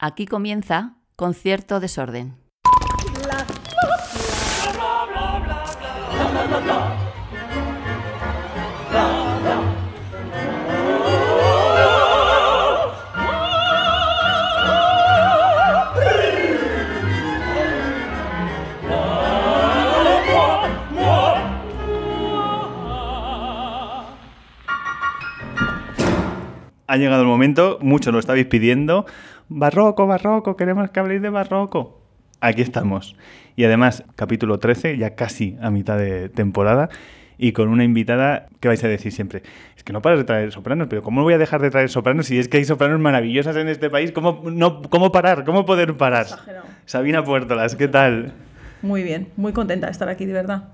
[0.00, 2.36] Aquí comienza Concierto Desorden.
[26.90, 29.04] Ha llegado el momento, muchos lo estabais pidiendo.
[29.50, 31.98] Barroco, barroco, queremos que habléis de barroco.
[32.40, 33.16] Aquí estamos.
[33.56, 36.90] Y además, capítulo 13, ya casi a mitad de temporada,
[37.38, 39.42] y con una invitada que vais a decir siempre,
[39.74, 42.26] es que no paras de traer sopranos, pero ¿cómo voy a dejar de traer sopranos
[42.26, 44.12] si es que hay sopranos maravillosas en este país?
[44.12, 45.44] ¿Cómo, no, cómo parar?
[45.44, 46.26] ¿Cómo poder parar?
[46.26, 46.66] Exagerado.
[46.84, 48.34] Sabina Puertolas, ¿qué tal?
[48.82, 50.64] Muy bien, muy contenta de estar aquí, de verdad.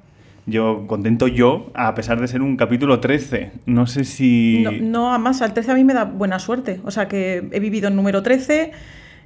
[0.47, 3.53] Yo, contento yo, a pesar de ser un capítulo 13.
[3.67, 4.63] No sé si...
[4.63, 6.81] No, no, además, al 13 a mí me da buena suerte.
[6.85, 8.73] O sea, que he vivido en número 13,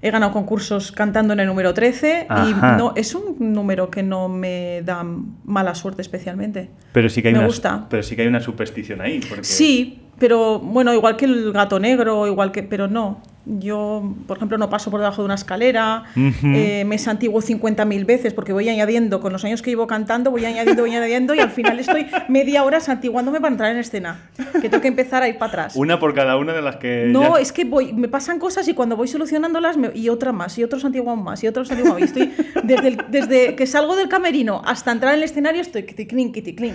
[0.01, 2.49] he ganado concursos cantando en el número 13 Ajá.
[2.77, 5.05] y no, es un número que no me da
[5.45, 6.71] mala suerte especialmente.
[6.93, 7.87] Pero sí que hay Me una, gusta.
[7.91, 9.21] Pero sí que hay una superstición ahí.
[9.29, 9.45] Porque...
[9.45, 12.63] Sí, pero bueno, igual que el gato negro, igual que.
[12.63, 13.21] Pero no.
[13.51, 16.49] Yo, por ejemplo, no paso por debajo de una escalera, Ujú.
[16.55, 20.45] eh, me santiguo 50.000 veces porque voy añadiendo, con los años que llevo cantando, voy
[20.45, 24.21] añadiendo, voy añadiendo y al final estoy media hora santiguándome para entrar en escena.
[24.61, 25.77] Que tengo que empezar a ir para atrás.
[25.77, 27.07] Una por cada una de las que...
[27.09, 30.31] No, ya- es que voy, me pasan cosas y cuando voy solucionándolas me- y otra
[30.33, 32.03] más, y otro santiguan más, y otro santiguan más.
[32.03, 32.33] Y estoy
[32.65, 36.75] desde, el- desde que salgo del camerino hasta entrar en el escenario estoy kiticlin, kiticlin.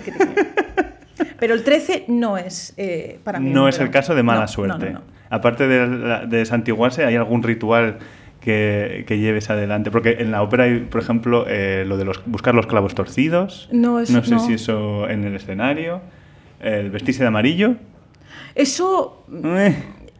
[1.38, 3.50] Pero el 13 no es eh, para mí.
[3.50, 4.86] No es el caso de mala No, suerte.
[4.86, 5.04] no, no, no.
[5.30, 7.98] Aparte de, de santiguarse, ¿hay algún ritual
[8.40, 9.90] que, que lleves adelante?
[9.90, 13.68] Porque en la ópera hay, por ejemplo, eh, lo de los, buscar los clavos torcidos.
[13.72, 14.38] No, sé no.
[14.38, 16.00] si eso en el escenario.
[16.60, 17.74] El vestirse de amarillo.
[18.54, 19.76] Eso Eh,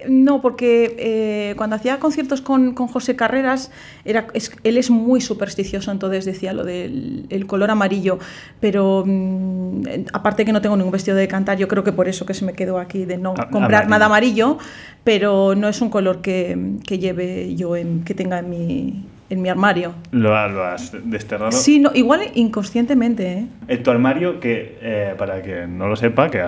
[0.08, 3.70] no, porque eh, cuando hacía conciertos con, con José Carreras,
[4.04, 8.18] era, es- él es muy supersticioso, entonces decía lo del el color amarillo,
[8.60, 9.82] pero mm,
[10.12, 12.44] aparte que no tengo ningún vestido de cantar, yo creo que por eso que se
[12.44, 13.88] me quedó aquí de no A- comprar amarillo.
[13.90, 14.58] nada amarillo,
[15.04, 19.42] pero no es un color que, que lleve yo, en- que tenga en mi, en
[19.42, 19.94] mi armario.
[20.12, 21.52] lo, ha- lo has desterrado.
[21.52, 23.46] Sí, no, igual inconscientemente, ¿eh?
[23.68, 26.42] En tu armario, que eh, para que no lo sepa, que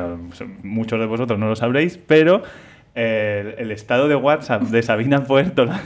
[0.62, 2.42] muchos de vosotros no lo sabréis, pero
[2.96, 5.82] el, estado de WhatsApp de Sabina Puertola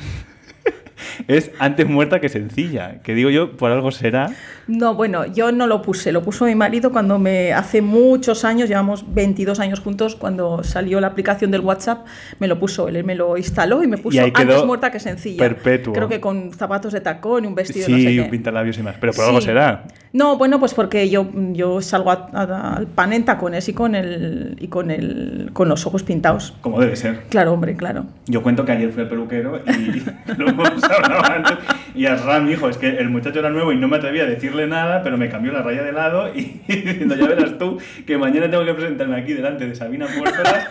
[1.28, 3.02] es antes muerta que sencilla.
[3.02, 4.30] Que digo yo, por algo será.
[4.70, 8.68] No, bueno, yo no lo puse, lo puso mi marido cuando me hace muchos años,
[8.68, 12.06] llevamos 22 años juntos, cuando salió la aplicación del WhatsApp,
[12.38, 15.00] me lo puso, él me lo instaló y me puso ahí quedó antes muerta que
[15.00, 15.38] sencilla.
[15.42, 15.92] perpetuo.
[15.92, 18.20] Creo que con zapatos de tacón y un vestido Sí, no sé qué.
[18.20, 18.94] un pintalabios y más.
[19.00, 19.84] Pero por algo será.
[20.12, 23.94] No, bueno, pues porque yo, yo salgo a- a- al pan en tacones y con
[23.96, 26.54] el y con el con los ojos pintados.
[26.60, 27.24] Como debe ser.
[27.28, 28.06] Claro, hombre, claro.
[28.26, 30.02] Yo cuento que ayer fui al peluquero y
[30.38, 31.58] lo hemos hablado antes.
[31.94, 34.26] Y a Ram, hijo, es que el muchacho era nuevo y no me atrevía a
[34.26, 38.18] decirle nada, pero me cambió la raya de lado y diciendo, ya verás tú, que
[38.18, 40.66] mañana tengo que presentarme aquí delante de Sabina Puertolas,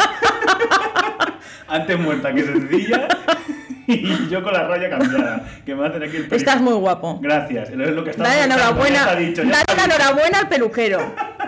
[1.68, 3.08] antes muerta que sencilla,
[3.88, 6.64] y yo con la raya cambiada, que me hacen aquí el Estás perico.
[6.64, 7.20] muy guapo.
[7.22, 11.00] Gracias, es lo que estaba Dale enhorabuena, ya dicho, ya dale la enhorabuena al peluquero.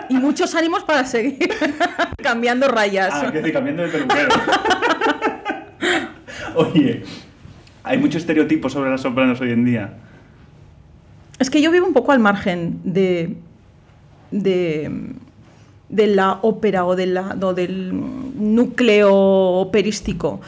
[0.08, 1.48] Y muchos ánimos para seguir
[2.22, 3.10] cambiando rayas.
[3.12, 4.28] Ah, que cambiando de peluquero.
[6.54, 7.02] Oye,
[7.82, 9.90] hay mucho estereotipo sobre las sopranos hoy en día.
[11.42, 13.36] Es que yo vivo un poco al margen de,
[14.30, 14.90] de,
[15.88, 17.92] de la ópera o, de la- o del
[18.38, 20.40] núcleo operístico.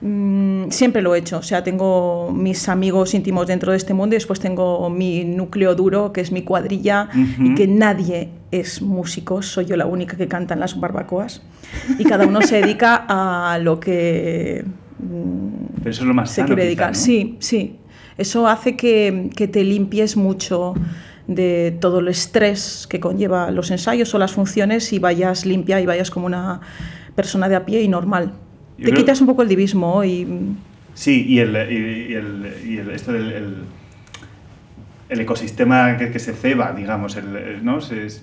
[0.00, 4.14] Mm, Siempre lo he hecho, o sea, tengo mis amigos íntimos dentro de este mundo
[4.14, 7.54] y después tengo mi núcleo duro, que es mi cuadrilla, y Ujú.
[7.54, 11.42] que nadie es músico, soy yo la única que canta en las barbacoas,
[11.98, 14.64] y cada uno se dedica a lo que
[15.78, 16.88] Pero eso es lo más se sano, quiere quizá, dedicar.
[16.90, 16.94] ¿no?
[16.94, 17.76] Sí, sí.
[18.18, 20.74] Eso hace que, que te limpies mucho
[21.26, 25.86] de todo el estrés que conlleva los ensayos o las funciones y vayas limpia y
[25.86, 26.60] vayas como una
[27.16, 28.32] persona de a pie y normal.
[28.78, 30.26] Yo te creo- quitas un poco el divismo y
[30.94, 33.54] Sí, y el, y, el, y el- esto del el,
[35.08, 37.80] el ecosistema que, que se ceba, digamos, el, el- ¿no?
[37.80, 38.22] Se- es-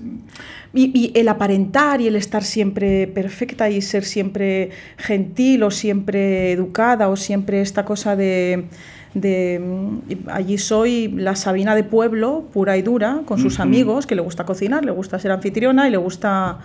[0.73, 6.51] Y, y el aparentar y el estar siempre perfecta y ser siempre gentil o siempre
[6.53, 8.65] educada o siempre esta cosa de,
[9.13, 14.15] de, mm, allí soy la Sabina de pueblo, pura y dura, con sus amigos, que
[14.15, 16.59] le gusta cocinar, le gusta ser anfitriona y le gusta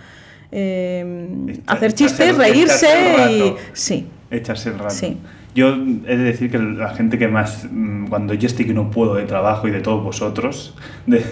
[0.51, 3.55] eh, Echa- hacer chistes, reírse echarse el y...
[3.73, 4.07] Sí.
[4.31, 4.93] echarse el rato.
[4.93, 5.17] Sí.
[5.55, 8.91] Yo he de decir que la gente que más, mm, cuando yo estoy que no
[8.91, 10.73] puedo de trabajo y de todos vosotros,
[11.05, 11.25] de,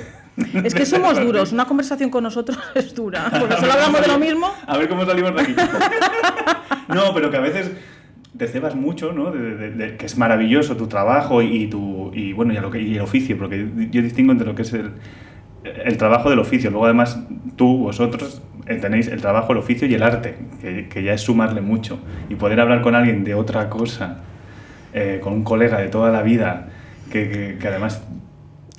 [0.63, 4.19] Es que somos duros, una conversación con nosotros es dura, porque solo hablamos de lo
[4.19, 4.51] mismo.
[4.67, 5.55] A ver cómo salimos de aquí.
[6.89, 7.71] no, pero que a veces
[8.37, 9.31] te cebas mucho, ¿no?
[9.31, 13.01] De, que es maravilloso tu trabajo y, tu y bueno y, lo que, y el
[13.01, 16.69] oficio, porque yo distingo entre lo que es el, trabajo del oficio.
[16.69, 17.19] Luego además
[17.55, 21.21] tú, vosotros, eh, tenéis el trabajo, el oficio y el arte, que, que ya es
[21.21, 21.99] sumarle mucho.
[22.29, 24.17] Y poder hablar con alguien de otra cosa,
[24.93, 26.69] eh, con un colega de toda la vida,
[27.11, 28.03] que- que además...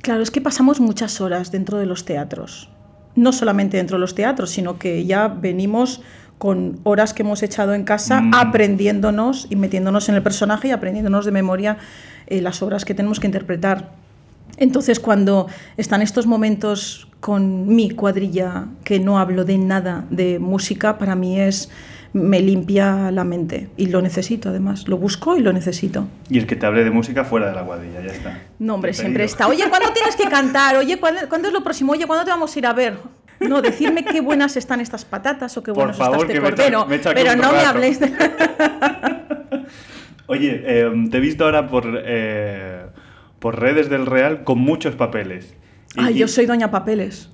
[0.03, 2.71] Claro, es que pasamos muchas horas dentro de los teatros.
[3.17, 6.03] No solamente dentro de los teatros, sino que ya venimos
[6.39, 8.35] con horas que hemos echado en casa Mm.
[8.35, 11.79] aprendiéndonos y metiéndonos en el personaje y aprendiéndonos de memoria
[12.27, 13.93] eh, las obras que tenemos que interpretar.
[14.59, 20.99] Entonces, cuando están estos momentos con mi cuadrilla, que no hablo de nada de música,
[20.99, 21.71] para mí es
[22.13, 26.07] me limpia la mente y lo necesito además, lo busco y lo necesito.
[26.31, 28.39] Y el que te hable de música fuera de la cuadrilla, ya está.
[28.59, 29.47] No, hombre, siempre está.
[29.49, 30.77] Oye, ¿cuándo tienes que cantar?
[30.77, 31.93] Oye, ¿cuándo, cuándo es lo próximo?
[31.93, 32.97] Oye, ¿cuándo te vamos a ir a ver?
[33.41, 36.87] No, decirme qué buenas están estas patatas o qué buenos está este me echa- cordero.
[36.87, 38.13] me echa aquí pero no me habléis de...
[40.29, 42.87] Oye, eh, te he visto ahora por, eh,
[43.39, 45.55] por redes del Real con muchos papeles.
[45.97, 47.31] Ay, y- yo soy Doña Papeles.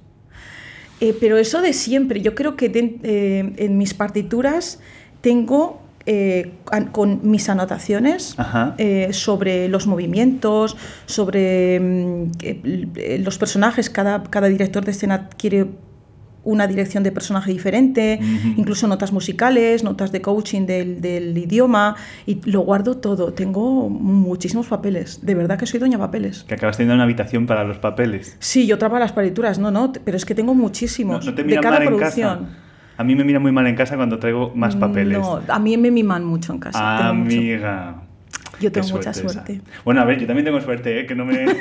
[1.00, 4.78] Eh, pero eso de siempre, yo creo que de- en mis partituras
[5.20, 6.52] tengo eh,
[6.90, 8.36] con mis anotaciones
[8.76, 10.76] eh, sobre los movimientos,
[11.06, 15.66] sobre mm, eh, los personajes, cada, cada director de escena quiere
[16.44, 18.18] una dirección de personaje diferente,
[18.56, 21.96] incluso notas musicales, notas de coaching del, del idioma,
[22.26, 23.32] y lo guardo todo.
[23.32, 26.44] Tengo muchísimos papeles, de verdad que soy Doña Papeles.
[26.44, 28.36] Que acabas teniendo una habitación para los papeles.
[28.40, 31.24] Sí, yo trabajo las partituras, no, no, pero es que tengo muchísimos.
[31.24, 32.38] no te de cada en producción.
[32.38, 32.58] casa.
[32.96, 35.18] A mí me mira muy mal en casa cuando traigo más papeles.
[35.18, 37.12] No, a mí me miman mucho en casa.
[37.12, 37.34] mucho.
[37.36, 38.02] Amiga.
[38.60, 39.28] Yo tengo mucha esa.
[39.28, 39.60] suerte.
[39.84, 41.06] Bueno, a ver, yo también tengo suerte, ¿eh?
[41.06, 41.46] Que no me...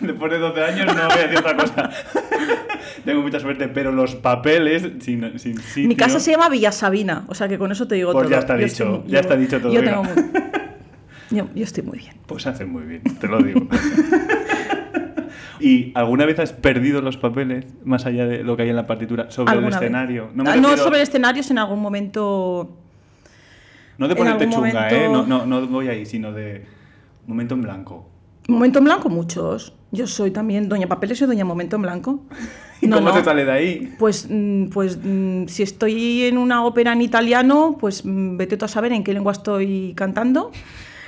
[0.00, 1.90] Después de 12 años no voy a decir otra cosa.
[3.08, 5.88] tengo mucha suerte, pero los papeles sin, sin sitio...
[5.88, 8.30] Mi casa se llama Villa Sabina, o sea que con eso te digo Pues todo.
[8.32, 10.12] ya está Yo dicho, estoy- ya está dicho todo, Yo, tengo muy-
[11.30, 12.14] yo, yo estoy muy bien.
[12.26, 13.66] Pues haces muy bien, te lo digo.
[15.60, 18.86] ¿Y alguna vez has perdido los papeles, más allá de lo que hay en la
[18.86, 20.28] partitura, sobre el escenario?
[20.28, 22.76] Ah, me no sobre el escenario, sino en algún momento.
[23.96, 25.08] No de ponerte chunga, momento- ¿eh?
[25.10, 26.66] No, no, no voy ahí, sino de
[27.26, 28.06] momento en blanco.
[28.48, 29.72] Momento en blanco, muchos.
[29.90, 32.20] Yo soy también Doña Papeles y Doña Momento en Blanco.
[32.80, 33.14] ¿Y No, cómo no.
[33.14, 33.94] te sale de ahí?
[33.98, 38.66] Pues, mm, pues mm, si estoy en una ópera en italiano, pues mm, vete tú
[38.66, 40.52] a saber en qué lengua estoy cantando.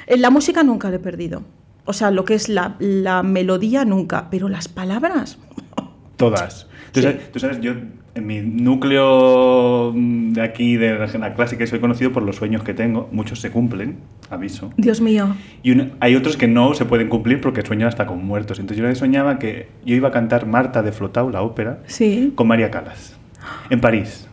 [0.07, 1.43] En la música nunca la he perdido.
[1.85, 5.39] O sea, lo que es la, la melodía nunca, pero las palabras.
[6.17, 6.67] Todas.
[6.93, 7.03] Tú, Sí.
[7.07, 7.73] sabes, tú sabes, yo
[8.15, 12.75] en mi núcleo mm, de aquí, de la clásica, soy conocido por los sueños que
[12.75, 13.09] tengo.
[13.13, 13.99] Muchos se cumplen,
[14.31, 14.73] aviso.
[14.77, 15.37] Dios mío.
[15.63, 18.59] Y una- hay otros que no se pueden cumplir porque sueño hasta con muertos.
[18.59, 21.81] Entonces yo una vez soñaba que yo iba a cantar Marta de Flotau, la ópera,
[21.87, 22.33] Sí.
[22.35, 23.17] con María Calas,
[23.71, 24.27] en París.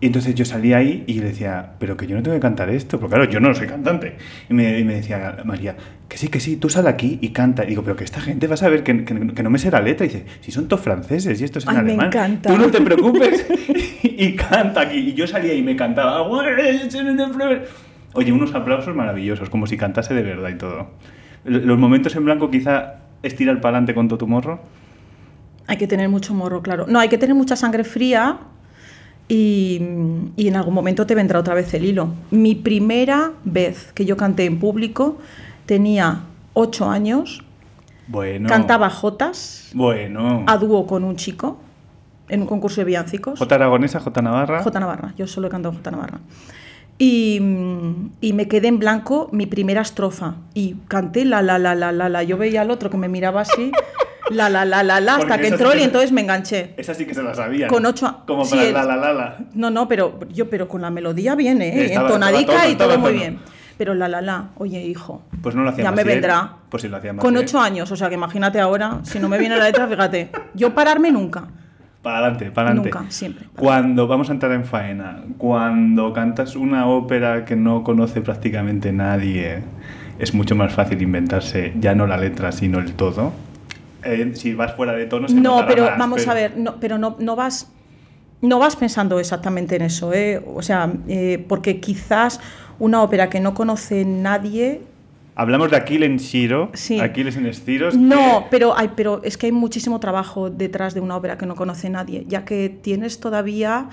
[0.00, 2.70] Y entonces yo salía ahí y le decía, pero que yo no tengo que cantar
[2.70, 4.16] esto, porque claro, yo no soy cantante.
[4.48, 5.74] Y me, y me decía María,
[6.18, 7.64] que sí, que sí, tú sal aquí y canta.
[7.64, 9.70] Y digo, pero que esta gente va a saber que, que- que no me sé
[9.70, 10.04] la letra.
[10.06, 12.06] Y dice, si son todos franceses y esto es en Ay, me alemán.
[12.08, 12.50] encanta.
[12.50, 13.46] Tú no te preocupes
[14.02, 14.98] y canta aquí.
[14.98, 16.22] Y yo salía y me cantaba.
[16.22, 20.88] Oye, unos aplausos maravillosos, como si cantase de verdad y todo.
[21.44, 24.60] Los momentos en blanco quizá estirar para adelante con todo tu morro.
[25.66, 26.86] Hay que tener mucho morro, claro.
[26.88, 28.38] No, hay que tener mucha sangre fría
[29.28, 29.80] y,
[30.36, 32.08] y en algún momento te vendrá otra vez el hilo.
[32.30, 35.18] Mi primera vez que yo canté en público
[35.78, 36.20] tenía
[36.54, 37.44] ocho años,
[38.06, 38.48] Bueno.
[38.48, 40.44] cantaba jotas Bueno.
[40.46, 41.58] a dúo con un chico
[42.30, 43.38] en un concurso de villancicos.
[43.38, 44.62] J aragonesa, J Navarra.
[44.62, 46.20] J Navarra, yo solo he cantado J Navarra.
[46.96, 51.74] Y, mm, y me quedé en blanco mi primera estrofa y canté la la la
[51.74, 52.22] la la la.
[52.22, 53.70] Yo veía al otro que me miraba así,
[54.30, 56.72] la la la la la, hasta que entró sí y entonces me enganché.
[56.78, 57.68] Esa sí que se la sabía.
[57.68, 59.38] Con ocho a- Como sí, para es- la la la la.
[59.54, 61.84] No, no, pero yo pero con la melodía viene, ¿eh?
[61.84, 63.38] Estaba- entonadica estaba tono, y todo estaba muy bien.
[63.78, 66.56] Pero la la la, oye hijo, Pues no lo hacía ya me vendrá.
[66.68, 69.28] Pues sí lo hacía más Con ocho años, o sea que imagínate ahora, si no
[69.28, 70.30] me viene la letra, fíjate.
[70.54, 71.44] Yo pararme nunca.
[72.02, 72.90] Para adelante, para adelante.
[72.92, 73.46] Nunca, siempre.
[73.56, 79.62] Cuando vamos a entrar en faena, cuando cantas una ópera que no conoce prácticamente nadie,
[80.18, 83.32] es mucho más fácil inventarse ya no la letra, sino el todo.
[84.04, 86.76] Eh, si vas fuera de tono, se No, pero más, vamos pero- a ver, no,
[86.80, 87.70] pero no, no vas
[88.40, 90.42] no vas pensando exactamente en eso, ¿eh?
[90.54, 92.40] O sea, eh, porque quizás
[92.78, 94.80] una ópera que no conoce nadie.
[95.34, 97.00] Hablamos de Aquiles en Shiro, Sí.
[97.00, 97.96] Aquiles en Estiros.
[97.96, 101.46] No, que- pero hay, pero es que hay muchísimo trabajo detrás de una ópera que
[101.46, 103.88] no conoce nadie, ya que tienes todavía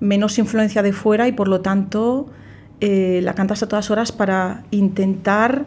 [0.00, 2.28] menos influencia de fuera y por lo tanto
[2.80, 5.64] eh, la cantas a todas horas para intentar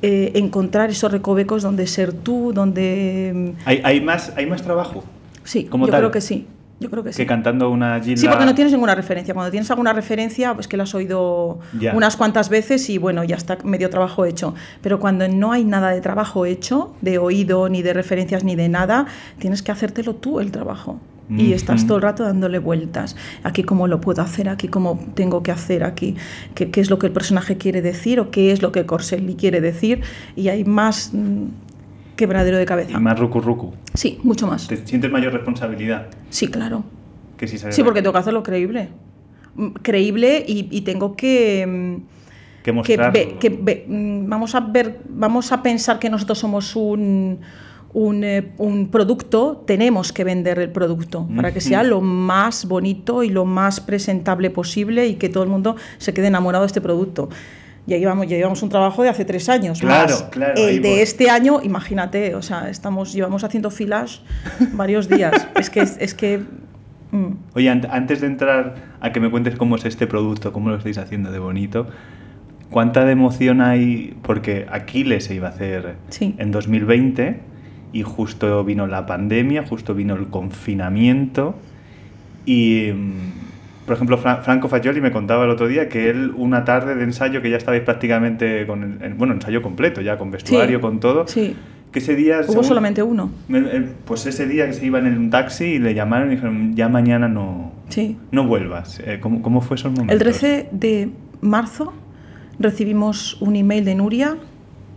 [0.00, 5.04] eh, encontrar esos recovecos donde ser tú, donde hay, hay más, hay más trabajo.
[5.44, 6.00] Sí, Como yo tal.
[6.00, 6.46] creo que sí.
[6.84, 7.16] Yo creo que sí.
[7.16, 8.20] Que cantando una Gilda...
[8.20, 9.32] Sí, porque no tienes ninguna referencia.
[9.32, 11.60] Cuando tienes alguna referencia, pues que la has oído
[11.94, 14.54] unas cuantas veces y bueno, ya está medio trabajo hecho.
[14.82, 18.68] Pero cuando no hay nada de trabajo hecho, de oído, ni de referencias, ni de
[18.68, 19.06] nada,
[19.38, 21.00] tienes que hacértelo tú el trabajo.
[21.30, 23.16] Y estás todo el rato dándole vueltas.
[23.44, 26.16] Aquí cómo lo puedo hacer, aquí cómo tengo que hacer, aquí
[26.54, 29.34] qué, qué es lo que el personaje quiere decir o qué es lo que Corselli
[29.34, 30.02] quiere decir.
[30.36, 31.46] Y hay más mm,
[32.16, 32.98] quebradero de Y cabeza.
[33.00, 33.72] más rucu rucu.
[33.94, 34.66] Sí, mucho más.
[34.68, 36.84] Te sientes mayor responsabilidad Sí, claro.
[37.36, 38.88] que si Sí, porque tengo que hacerlo creíble.
[39.56, 41.94] Mm, Creíble y, y tengo que, mm,
[42.62, 43.12] que que, mostrar...
[43.12, 47.38] ve- que ve- mm, vamos a ver, vamos a pensar que nosotros somos un,
[47.92, 53.22] un, eh, un producto, tenemos que vender el producto para que sea lo más bonito
[53.22, 56.80] y lo más presentable posible y que todo el mundo se quede enamorado de este
[56.80, 57.28] producto.
[57.86, 59.80] Ya llevamos, ya llevamos un trabajo de hace tres años.
[59.80, 60.98] Claro, más claro, El de voy.
[61.00, 64.22] este año, imagínate, o sea, estamos, llevamos haciendo filas
[64.72, 65.46] varios días.
[65.60, 66.38] es que, es que
[67.10, 67.26] mm.
[67.54, 70.76] Oye, ant- antes de entrar a que me cuentes cómo es este producto, cómo lo
[70.76, 71.86] estáis haciendo de bonito,
[72.70, 74.16] ¿cuánta de emoción hay?
[74.22, 76.34] Porque Aquiles se iba a hacer Sí.
[76.38, 77.40] en 2020
[77.92, 81.54] y justo vino la pandemia, justo vino el confinamiento
[82.46, 83.12] y, mm,
[83.86, 87.04] por ejemplo, Fra- Franco Fagioli me contaba el otro día que él una tarde de
[87.04, 91.00] ensayo que ya estabais prácticamente con el, bueno, ensayo completo ya, con vestuario, Sí, con
[91.00, 91.54] todo, sí.
[91.92, 92.38] que ese día...
[92.40, 93.30] Hubo según- solamente uno.
[93.50, 96.74] eh, Pues ese día que se iban en un taxi y le llamaron y dijeron,
[96.74, 98.16] ya mañana no, Sí.
[98.32, 99.00] no vuelvas.
[99.00, 100.12] Eh, ¿cómo, ¿Cómo fue esos momentos?
[100.14, 101.10] El 13 de
[101.40, 101.92] marzo
[102.58, 104.36] recibimos un email de Nuria,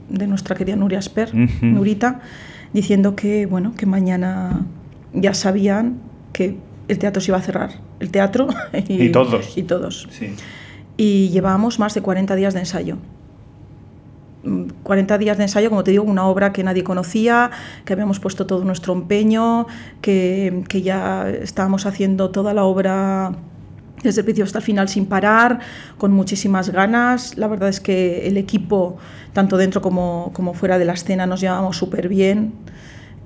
[0.10, 1.66] de nuestra querida Nuria Sper, Ujú.
[1.66, 2.22] Nurita,
[2.74, 4.62] diciendo que bueno, que mañana
[5.14, 5.98] ya sabían
[6.34, 6.56] que
[6.88, 7.72] el teatro se iba a cerrar.
[8.00, 8.48] El teatro
[8.88, 9.58] y, Y todos.
[9.58, 10.08] Y todos.
[10.12, 10.34] Sí.
[10.98, 12.98] Y llevábamos más de 40 días de ensayo.
[14.44, 17.52] Mm, 40 días de ensayo, como te digo, una obra que nadie conocía,
[17.86, 19.68] que habíamos puesto todo nuestro empeño,
[20.02, 23.36] que, que ya estábamos haciendo toda la obra
[24.04, 25.60] desde el principio hasta el final sin parar,
[25.98, 27.38] con muchísimas ganas.
[27.38, 28.98] La verdad es que el equipo,
[29.34, 32.54] tanto dentro como, como fuera de la escena, nos llevábamos súper bien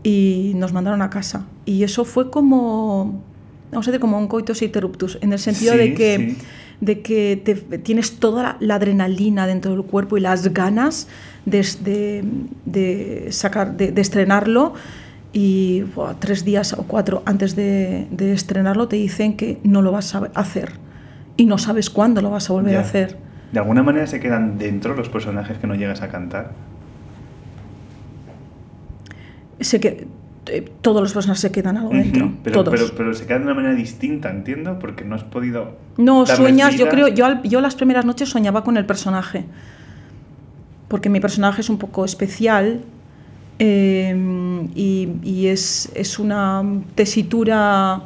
[0.03, 1.45] y nos mandaron a casa.
[1.65, 3.21] Y eso fue como,
[3.71, 6.45] vamos a decir, como un coitus interruptus, en el sentido Sí, de que sí.
[6.81, 11.07] de que te- tienes toda la, la adrenalina dentro del cuerpo y las ganas
[11.45, 12.23] de, de-
[12.65, 14.73] de sacar, de, de estrenarlo
[15.33, 15.83] y
[16.19, 20.73] tres días o cuatro antes de, estrenarlo te dicen que no lo vas a hacer
[21.37, 23.17] y no sabes cuándo lo vas a volver a hacer.
[23.53, 26.51] ¿De alguna manera se quedan dentro los personajes que no llegas a cantar?
[29.59, 30.07] Sé que
[30.81, 32.79] todos los personajes se quedan algo dentro, Ujú, pero, todos.
[32.79, 35.77] Pero, pero se quedan de una manera distinta, entiendo, porque no has podido.
[35.97, 39.45] No, sueñas, yo creo, yo, yo las primeras noches soñaba con el personaje,
[40.87, 42.81] porque mi personaje es un poco especial
[43.59, 46.63] eh, y, y es, es una
[46.95, 48.01] tesitura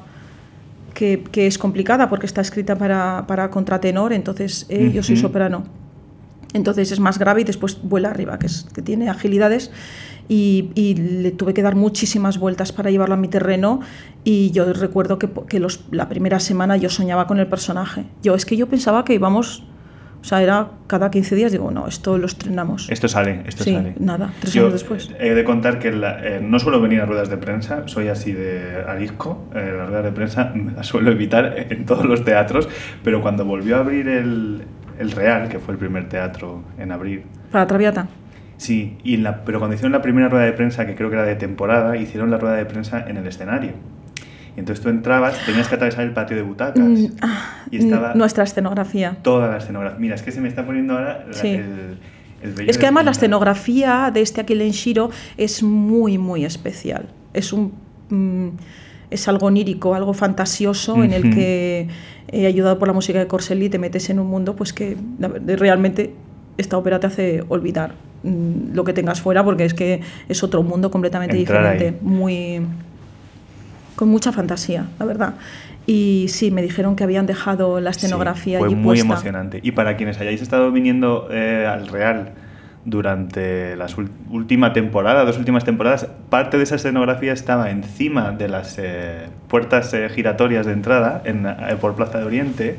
[0.93, 5.63] que, que es complicada porque está escrita para, para contratenor, entonces eh, yo soy soprano.
[6.53, 9.71] Entonces es más grave y después vuela arriba, que, es, que tiene agilidades.
[10.27, 13.79] Y, y le tuve que dar muchísimas vueltas para llevarlo a mi terreno.
[14.23, 18.05] Y yo recuerdo que, que los, la primera semana yo soñaba con el personaje.
[18.23, 19.63] Yo es que yo pensaba que íbamos,
[20.21, 22.89] o sea, era cada 15 días, digo, no, esto lo estrenamos.
[22.89, 23.93] Esto sale, esto Sí, sale.
[23.99, 25.11] nada, tres Yo, años después.
[25.11, 28.07] eh, He de contar que la- eh, no suelo venir a ruedas de prensa, soy
[28.07, 29.45] así de arisco.
[29.53, 32.67] eh, las ruedas de prensa me las suelo evitar en todos los teatros,
[33.03, 34.63] pero cuando volvió a abrir el,
[34.97, 38.07] el Real, que fue el primer teatro en abrir, Para Traviata.
[38.57, 41.15] Sí, y en la, pero cuando hicieron la primera rueda de prensa, que creo que
[41.15, 43.71] era de temporada, hicieron la rueda de prensa en el escenario.
[44.55, 46.81] Y entonces tú entrabas, tenías que atravesar el patio de butacas.
[46.81, 49.17] Mm, ah, y estaba n- Nuestra escenografía.
[49.21, 49.99] toda la escenografía.
[49.99, 51.49] Mira, es que se me está poniendo ahora Sí.
[51.49, 51.97] el,
[52.67, 57.07] Es que de además la escenografía de este Aquile en Shiro es muy, muy especial.
[57.33, 57.73] Es un.
[58.09, 58.49] mm,
[59.11, 61.87] es algo onírico, algo fantasioso en el que,
[62.29, 64.97] eh, ayudado por la música de Corselli, te metes en un mundo pues que
[65.45, 66.13] realmente
[66.57, 68.04] esta ópera te hace olvidar mm,
[68.73, 72.07] lo que tengas fuera porque es que es otro mundo completamente Entrar diferente, ahí.
[72.07, 72.61] muy
[73.95, 75.33] con mucha fantasía, la verdad.
[75.87, 79.05] Y sí, me dijeron que habían dejado la Sí, escenografía fue allí muy puesta.
[79.05, 79.59] emocionante.
[79.63, 82.31] Y para quienes hayáis estado viniendo eh, al Real
[82.85, 83.87] durante la
[84.29, 89.93] última temporada, dos últimas temporadas, parte de esa escenografía estaba encima de las eh, puertas
[89.93, 91.47] eh, giratorias de entrada en,
[91.79, 92.75] por Plaza de Oriente.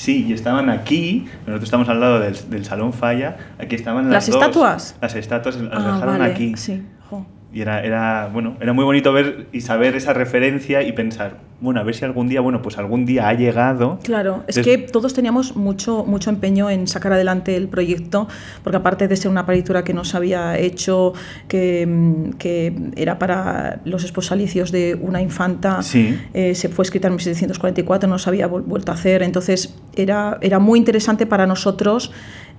[0.00, 4.26] Sí, y estaban aquí, nosotros estamos al lado del, del Salón Falla, aquí estaban ¿Las
[4.26, 4.36] las dos.
[4.36, 4.96] estatuas?
[5.02, 6.54] Las estatuas las Ah, dejaron vale, aquí.
[6.56, 6.82] Sí.
[7.52, 11.80] Y era, era, bueno, era muy bonito ver y saber esa referencia y pensar, bueno,
[11.80, 13.98] a ver si algún día, bueno, pues algún día ha llegado.
[14.04, 18.28] Claro, es que todos teníamos mucho, mucho empeño en sacar adelante el proyecto,
[18.62, 21.12] porque aparte de ser una partitura que nos había hecho,
[21.48, 26.16] que, mm, que era para los esposalicios de una infanta, Sí.
[26.32, 30.60] eh, se fue escrita en 1744, no se había vuelto a hacer, entonces era, era
[30.60, 32.12] muy interesante para nosotros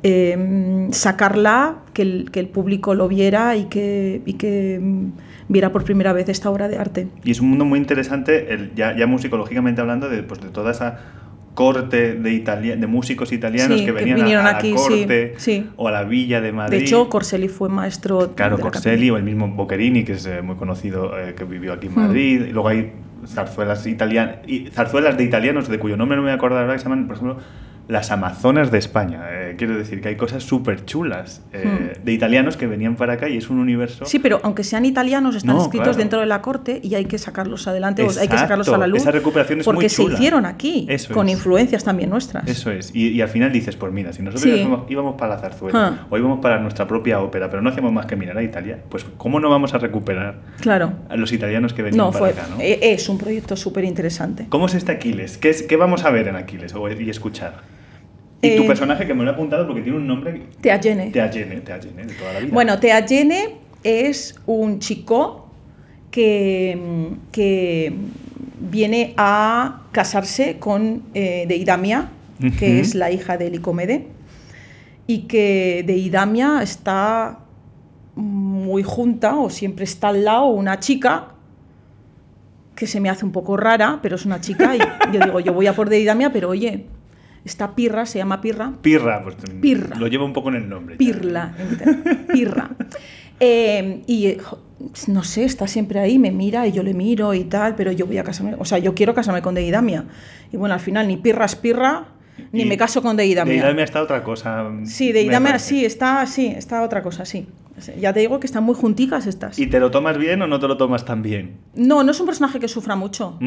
[0.03, 5.05] eh, sacarla, que el, que el público lo viera y que, y que mm,
[5.49, 7.07] viera por primera vez esta obra de arte.
[7.23, 10.71] Y es un mundo muy interesante, el- ya, ya musicológicamente hablando, de, pues, de toda
[10.71, 10.99] esa
[11.53, 14.69] corte de, italia- de músicos italianos Sí, que que venían a- vinieron a, la aquí,
[14.69, 15.67] sí, corte sí.
[15.75, 16.77] o a la villa de Madrid.
[16.77, 20.41] De hecho, Corselli fue maestro Claro, de Corselli o el mismo Boccherini, que es eh,
[20.41, 21.99] muy conocido, eh, que vivió aquí en Hmm.
[22.07, 22.45] Madrid.
[22.47, 22.93] Y luego hay
[23.27, 26.73] zarzuelas, italianas y zarzuelas de italianos, de cuyo nombre no me voy a acordar ahora,
[26.73, 27.37] que se llaman, por ejemplo,
[27.91, 29.21] las Amazonas de España.
[29.31, 33.27] Eh, quiero decir que hay cosas súper chulas eh, de italianos que venían para acá
[33.27, 34.05] y es un universo...
[34.05, 34.07] Hmm.
[34.07, 35.97] Sí, pero aunque sean italianos, están No, escritos claro.
[35.97, 38.85] dentro de la corte y hay que sacarlos adelante, o hay que sacarlos a la
[38.85, 39.01] Exacto, luz.
[39.01, 41.33] esa recuperación es muy porque se hicieron aquí, Eso con es.
[41.33, 42.47] influencias también nuestras.
[42.47, 42.95] Eso es.
[42.95, 44.61] Y, y al final dices, pues mira, si nosotros Sí.
[44.61, 48.05] íbamos, íbamos para la zarzuela o íbamos para nuestra propia ópera, pero no hacemos más
[48.05, 50.93] que mirar a Italia, pues ¿cómo no vamos a recuperar Claro.
[51.09, 52.47] a los italianos que venían No, para fue, acá?
[52.49, 52.61] ¿no?
[52.61, 54.45] eh, es un proyecto súper interesante.
[54.47, 55.37] ¿Cómo es este Aquiles?
[55.37, 57.80] ¿Qué, es- qué vamos a ver en Aquiles o- y escuchar?
[58.41, 60.41] Y tu Eh, personaje, que me lo he apuntado porque tiene un nombre...
[60.61, 61.11] Teagene.
[61.11, 62.53] Teagene, Teagene, de toda la vida.
[62.53, 65.49] Bueno, Teagene es un chico
[66.09, 66.77] que,
[67.31, 67.93] que
[68.59, 72.09] viene a casarse con eh, Deidamia,
[72.57, 74.07] que es la hija de Licomede,
[75.05, 77.39] y que Deidamia está
[78.15, 81.29] muy junta o siempre está al lado una chica
[82.75, 84.79] que se me hace un poco rara, pero es una chica y
[85.13, 86.85] yo digo, yo voy a por Deidamia, pero oye,
[87.43, 89.97] esta pirra, se llama pirra, Pirra, pues Pirra.
[89.97, 90.95] lo lleva un poco en el nombre.
[90.97, 91.53] Pirla,
[92.31, 92.69] Pirra.
[93.43, 94.37] Eh, y
[95.07, 98.05] no sé, está siempre ahí, me mira y yo le miro y tal, pero yo
[98.05, 100.05] voy a casarme, o sea, yo quiero casarme con Deidamia.
[100.51, 102.05] Y bueno, al final ni Pirra es Pirra,
[102.51, 103.53] ni Y me caso con Deidamia.
[103.55, 104.69] Deidamia está otra cosa.
[104.83, 107.47] Sí, Deidamia sí, está, sí, está otra cosa, sí.
[107.99, 109.57] Ya te digo que están muy junticas estas.
[109.57, 111.57] ¿Y te lo tomas bien o no te lo tomas tan bien?
[111.73, 113.37] No, no es un personaje que sufra mucho.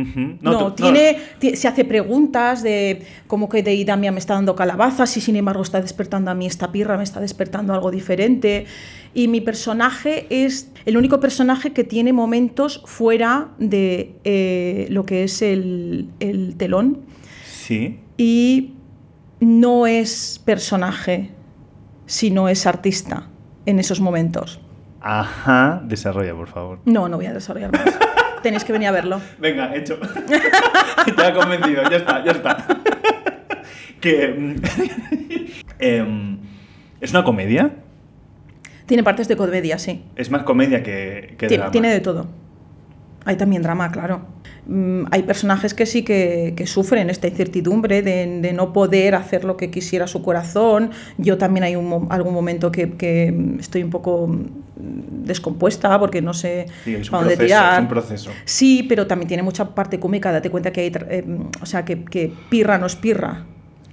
[0.40, 5.21] No, tiene, ti- se hace preguntas de cómo que Deidamia me está dando calabazas y
[5.21, 8.66] sin embargo está despertando a mí esta pirra, me está despertando algo diferente.
[9.12, 15.25] Y mi personaje es el único personaje que tiene momentos fuera de eh, lo que
[15.25, 17.00] es el, el telón
[17.45, 18.00] Sí.
[18.17, 18.73] y
[19.41, 21.30] no es personaje,
[22.06, 23.28] sino es artista
[23.66, 24.60] en esos momentos.
[25.00, 26.78] Ajá, desarrolla, por favor.
[26.84, 27.82] No, no voy a desarrollar más.
[28.42, 29.20] Tenéis que venir a verlo.
[29.38, 29.98] Venga, hecho.
[31.16, 32.66] Te ha convencido, ya está, ya está.
[34.00, 34.28] que.
[34.28, 34.54] mm,
[35.78, 36.38] em,
[37.00, 37.70] ¿Es una comedia?
[38.86, 40.04] Tiene partes de comedia, sí.
[40.16, 41.70] Es más comedia que, que Tiene, drama.
[41.72, 42.26] tiene de todo.
[43.25, 44.23] Hay también drama, claro.
[44.67, 49.45] Mm, hay personajes que sí que, que sufren esta incertidumbre de, de no poder hacer
[49.45, 50.91] lo que quisiera su corazón.
[51.19, 56.34] Yo también hay un, algún momento que, que estoy un poco mm, descompuesta porque no
[56.34, 57.75] sé Sí, es un para dónde proceso, tirar.
[57.75, 58.30] es un proceso.
[58.45, 60.32] Sí, pero también tiene mucha parte cómica.
[60.32, 61.25] Date cuenta que hay, eh,
[61.60, 63.45] o sea, que, que pirra no es pirra.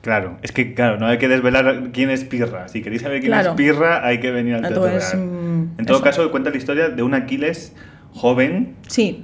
[0.02, 2.68] Claro, es que claro, no hay que desvelar quién es Pirra.
[2.68, 3.52] Si queréis saber quién Claro.
[3.52, 6.04] es Pirra, hay que venir al Teatro mm, En todo eso.
[6.04, 7.76] caso, cuenta la historia de un Aquiles
[8.14, 9.24] joven, Sí,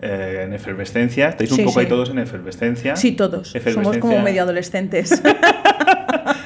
[0.00, 1.28] eh, en efervescencia.
[1.28, 1.90] Estáis un Sí, poco ahí sí.
[1.90, 2.96] todos en efervescencia.
[2.96, 3.52] sí, todos.
[3.72, 5.22] Somos como medio adolescentes.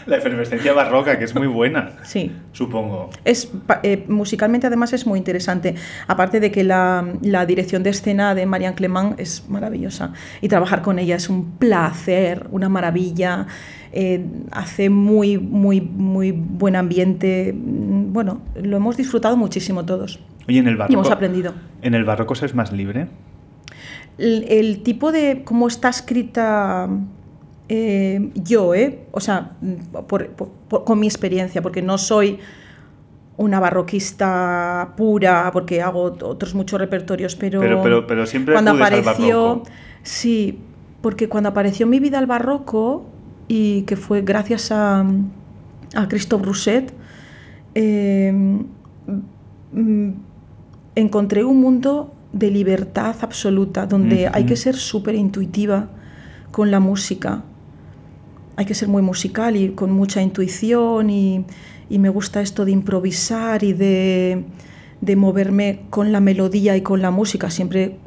[0.07, 2.31] La efervescencia barroca, que es muy buena, sí.
[2.53, 3.11] supongo.
[3.25, 3.51] Es,
[3.83, 5.75] eh, musicalmente además es muy interesante,
[6.07, 10.83] aparte de que la, la dirección de escena de Marianne Clement es maravillosa y trabajar
[10.83, 13.49] con ella es un placer, una maravilla,
[13.93, 20.69] eh, hace muy, muy, muy buen ambiente, bueno, lo hemos disfrutado muchísimo todos Oye, en
[20.69, 20.95] el y barroco.
[21.01, 21.53] hemos aprendido.
[21.83, 23.09] ¿En el barroco es más libre?
[24.19, 26.89] El, el tipo de cómo está escrita
[27.69, 29.07] eh, yo, ¿eh?
[29.13, 29.53] o sea,
[30.09, 32.39] por- por- por- con mi experiencia, porque no soy
[33.39, 38.81] una barroquista pura, porque hago otros muchos repertorios, pero, Pero- pero- pero siempre cuando al
[38.83, 39.63] apareció,
[40.03, 40.59] sí,
[41.03, 43.05] porque cuando apareció mi vida al barroco
[43.49, 45.05] y que fue gracias a,
[45.95, 46.93] a Christophe Rousset,
[47.75, 48.33] eh,
[49.73, 50.11] mm,
[50.95, 55.89] encontré un mundo de libertad absoluta, donde hay que ser súper intuitiva
[56.51, 57.43] con la música.
[58.57, 61.45] Hay que ser muy musical y con mucha intuición y,
[61.91, 64.45] y me gusta esto de improvisar y de,
[65.01, 67.99] de moverme con la melodía y con la música, siempre,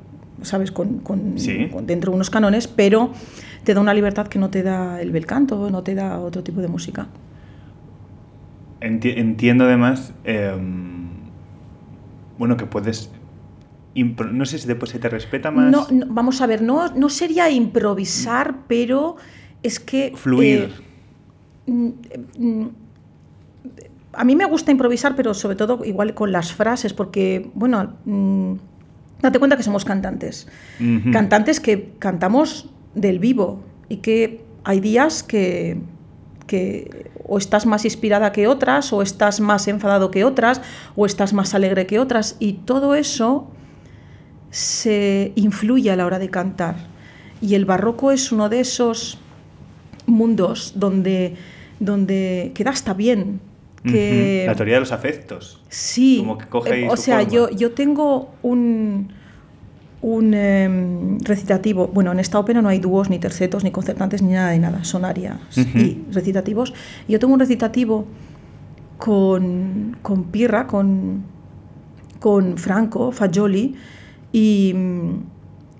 [0.41, 1.67] ¿sabes?, con, con- Sí.
[1.71, 3.11] con- dentro de unos cánones, pero
[3.63, 6.43] te da una libertad que no te da el bel canto, no te da otro
[6.43, 7.07] tipo de música.
[8.81, 11.09] Enti- entiendo además em,
[12.37, 13.11] bueno, que puedes...
[14.31, 15.69] No sé si después se te respeta más.
[15.69, 19.17] No, no, vamos a ver, no, no sería improvisar, pero
[19.63, 20.13] es que...
[20.15, 20.71] Fluir.
[21.67, 22.69] eh,
[24.13, 27.93] a mí me gusta improvisar, pero sobre todo igual con las frases, porque, bueno,
[29.21, 30.47] date cuenta que somos cantantes.
[31.11, 35.79] Cantantes que cantamos del vivo y que hay días que,
[36.47, 40.61] que o estás más inspirada que otras, o estás más enfadado que otras,
[40.95, 43.51] o estás más alegre que otras, y todo eso
[44.49, 46.75] se influye a la hora de cantar.
[47.41, 49.19] Y el barroco es uno de esos
[50.09, 51.35] mundos donde,
[51.79, 53.39] donde queda hasta bien.
[53.83, 54.43] Que.
[54.45, 55.61] La teoría de los afectos.
[55.69, 57.31] Sí, Como que coge eh, o sea, forma.
[57.31, 59.13] yo, yo tengo un,
[60.01, 64.33] un em, recitativo, bueno, en esta ópera no hay dúos, ni tercetos, ni concertantes, ni
[64.33, 65.77] nada de nada, son arias Ujú.
[65.77, 66.73] y recitativos.
[67.07, 68.05] Yo tengo un recitativo
[68.97, 71.23] con, con Pirra, con,
[72.19, 73.75] con Franco, Fagioli,
[74.33, 74.75] y,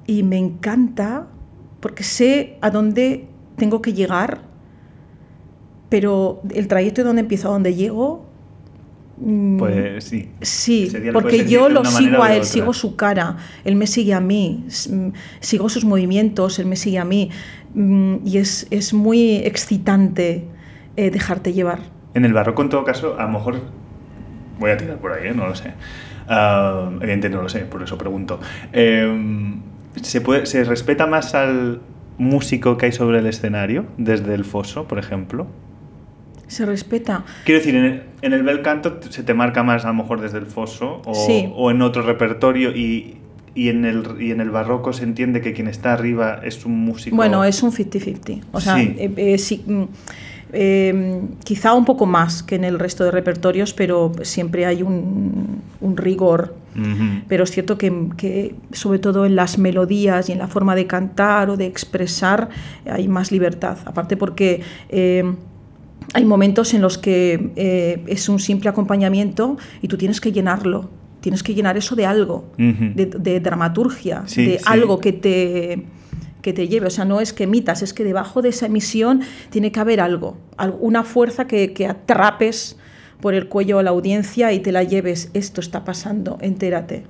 [0.08, 1.28] y me encanta
[1.82, 3.28] porque sé a dónde
[3.60, 4.42] tengo que llegar,
[5.90, 8.26] pero el trayecto de donde empiezo a donde llego...
[9.18, 10.30] mm, Pues sí.
[10.42, 14.66] Sí, porque yo lo sigo a él, sigo su cara, él me sigue a mí,
[14.90, 17.30] mm, sigo sus movimientos, él me sigue a mí,
[17.76, 20.48] mm, y es, es muy excitante
[20.96, 21.80] eh, dejarte llevar.
[22.14, 23.62] En el barroco, en todo caso, a lo mejor.
[24.60, 25.34] Voy a tirar por ahí, ¿eh?
[25.34, 25.74] no lo sé.
[26.28, 28.40] Ah, evidentemente no lo sé, por eso pregunto.
[28.74, 29.56] Eh,
[30.02, 31.82] ¿se, puede, ¿Se respeta más al
[32.20, 35.48] músico que hay sobre el escenario, desde el foso, por ejemplo?
[36.48, 37.24] Se respeta.
[37.46, 40.20] Quiero decir, en el, en el bel canto se te marca más a lo mejor
[40.22, 41.50] desde el foso o, Sí.
[41.56, 43.18] o en otro repertorio y,
[43.56, 46.78] y, en el, y en el barroco se entiende que quien está arriba es un
[46.80, 47.16] músico.
[47.16, 48.42] Bueno, es un 50-50.
[48.52, 48.96] O sea, Sí.
[48.98, 49.84] eh, eh, mm,
[50.54, 55.62] eh, quizá un poco más que en el resto de repertorios, pero siempre hay un,
[55.82, 56.56] un rigor.
[57.28, 60.88] Pero es cierto que, que, sobre todo en las melodías y en la forma de
[60.88, 62.48] cantar o de expresar,
[62.90, 63.78] hay más libertad.
[63.86, 65.26] Aparte porque eh,
[66.14, 70.90] hay momentos en los que eh, es un simple acompañamiento y tú tienes que llenarlo.
[71.20, 74.64] Tienes que llenar eso de algo, de, de dramaturgia, Sí, de sí.
[74.66, 75.84] algo que te,
[76.42, 76.88] que te lleve.
[76.88, 80.00] O sea, no es que emitas, es que debajo de esa emisión tiene que haber
[80.02, 82.78] algo, al- una fuerza que, que atrapes
[83.20, 85.30] por el cuello a la audiencia y te la lleves.
[85.34, 87.04] Esto está pasando, entérate.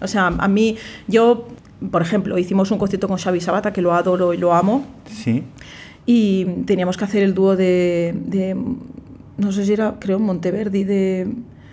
[0.00, 0.76] O sea, a mí,
[1.08, 1.48] yo,
[1.90, 5.42] por ejemplo, hicimos un concierto con Xavi Sabata, que lo adoro y lo amo, Sí.
[6.06, 8.56] y teníamos que hacer el dúo de, de,
[9.36, 11.28] no sé si era, creo, Monteverdi, de,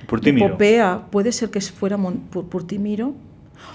[0.07, 0.47] Purtimiro.
[0.47, 3.13] de Popea, puede ser que fuera Mon- Pur- Purtimiro,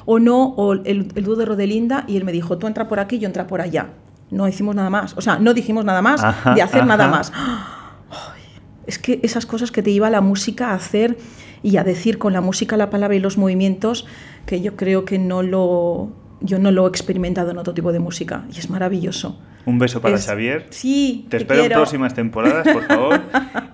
[0.06, 2.98] o no, o el, el dúo de Rodelinda, y él me dijo, tú entra por
[3.00, 3.88] aquí, yo entra por allá.
[4.30, 7.32] No hicimos nada más, o sea, no dijimos nada más Ajá, de hacer nada más.
[8.10, 8.40] Ay,
[8.86, 11.16] es que esas cosas que te iba la música a hacer
[11.62, 14.06] y a decir con la música, la palabra y los movimientos,
[14.46, 17.98] que yo creo que no lo, yo no lo he experimentado en otro tipo de
[17.98, 19.38] música, y es maravilloso.
[19.64, 20.66] Un beso para Es- Xavier.
[20.70, 21.80] Sí, Te espero en quiero.
[21.80, 23.20] próximas temporadas, por favor.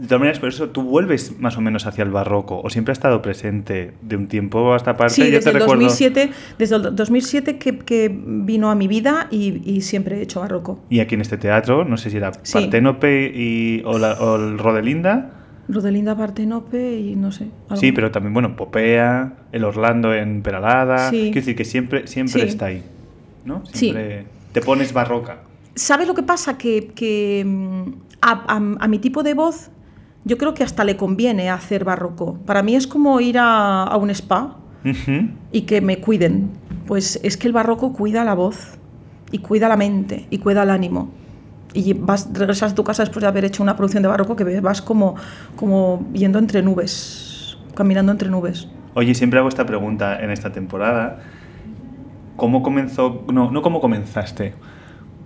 [0.00, 2.92] De todas maneras, por eso tú vuelves más o menos hacia el barroco, o siempre
[2.92, 5.14] ha estado presente de un tiempo a esta parte.
[5.14, 5.82] Sí, Yo desde te el, recuerdo.
[5.84, 10.40] 2007, desde el 2007 que, que vino a mi vida y, y siempre he hecho
[10.40, 10.80] barroco.
[10.88, 12.54] Y aquí en este teatro, no sé si era Sí.
[12.54, 15.32] Parténope y, o, la- o el Rodelinda.
[15.68, 17.48] Rodelinda Partenope y no sé.
[17.68, 21.10] algo Sí, pero también, bueno, Popea, el Orlando en Peralada.
[21.10, 21.16] Sí.
[21.24, 22.48] Quiero decir que siempre, siempre Sí.
[22.48, 22.82] está ahí.
[23.44, 23.62] ¿No?
[23.66, 23.78] Sí.
[23.90, 25.42] Siempre te pones barroca.
[25.74, 26.58] ¿Sabes lo que pasa?
[26.58, 27.82] Que, que, mm,
[28.22, 29.70] a, a- a mi tipo de voz
[30.24, 32.38] yo creo que hasta le conviene hacer barroco.
[32.46, 34.56] Para mí es como ir a, a un spa
[35.52, 36.50] y que me cuiden.
[36.86, 38.78] Pues es que el barroco cuida la voz
[39.30, 41.10] y cuida la mente y cuida el ánimo.
[41.72, 44.60] Y vas, regresas a tu casa después de haber hecho una producción de barroco que
[44.60, 45.14] vas como,
[45.56, 48.68] como yendo entre nubes, caminando entre nubes.
[48.94, 51.20] Oye, siempre hago esta pregunta en esta temporada.
[52.36, 53.24] ¿Cómo comenzó?
[53.32, 54.54] No, no cómo comenzaste.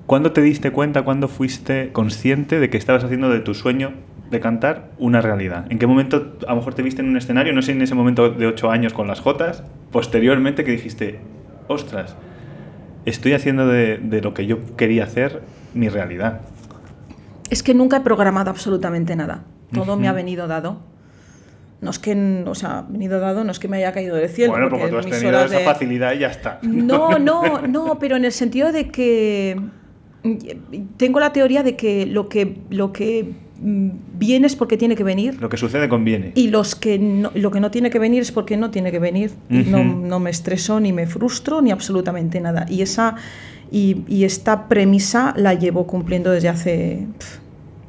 [0.07, 3.95] ¿Cuándo te diste cuenta, cuándo fuiste consciente de que estabas haciendo de tu sueño
[4.35, 5.65] de cantar una realidad?
[5.71, 7.53] ¿En qué momento a lo mejor te viste en un escenario?
[7.55, 11.21] No sé, en ese momento de ocho años con las Jotas, posteriormente que dijiste,
[11.69, 12.17] ostras,
[13.07, 15.41] estoy haciendo de, de lo que yo quería hacer
[15.73, 16.41] mi realidad.
[17.51, 19.45] Es que nunca he programado absolutamente nada.
[19.73, 20.79] Todo me ha venido dado.
[21.81, 24.53] No es que, o sea, venido dado, no es que me haya caído del cielo.
[24.53, 26.59] bueno, porque porque tú has tenido esa de- facilidad y ya está.
[26.63, 29.61] No, no, no, pero en el sentido de que
[30.23, 30.37] mm,
[30.97, 35.05] tengo la teoría de que lo que, lo que mm, viene es porque tiene que
[35.05, 36.33] venir Lo que sucede conviene.
[36.35, 38.99] y los que no- lo que no tiene que venir es porque no tiene que
[38.99, 39.33] venir.
[39.49, 42.67] No, no me estreso, ni me frustro, ni absolutamente nada.
[42.69, 43.17] Y esa
[43.71, 47.07] y, y esta premisa la llevo cumpliendo desde hace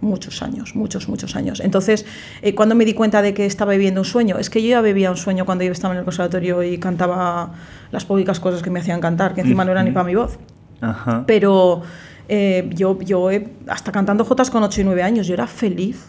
[0.01, 1.59] muchos años, muchos, muchos años.
[1.59, 2.05] Entonces,
[2.41, 4.81] eh, cuando me di cuenta de que estaba viviendo un sueño, es que yo ya
[4.81, 7.53] vivía un sueño cuando yo estaba en el conservatorio y cantaba
[7.91, 10.37] las públicas cosas que me hacían cantar, que encima no era ni para mi voz.
[10.81, 11.23] Ajá.
[11.25, 11.81] Pero
[12.27, 16.05] eh, yo, yo he- hasta cantando jotas con 8 y 9 años, yo era feliz.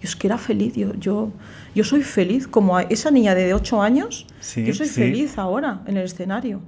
[0.00, 1.30] Yo es que era feliz, yo, yo,
[1.74, 4.94] yo soy feliz, como esa niña de 8 años, Sí, yo soy sí.
[5.02, 6.62] feliz ahora en el escenario.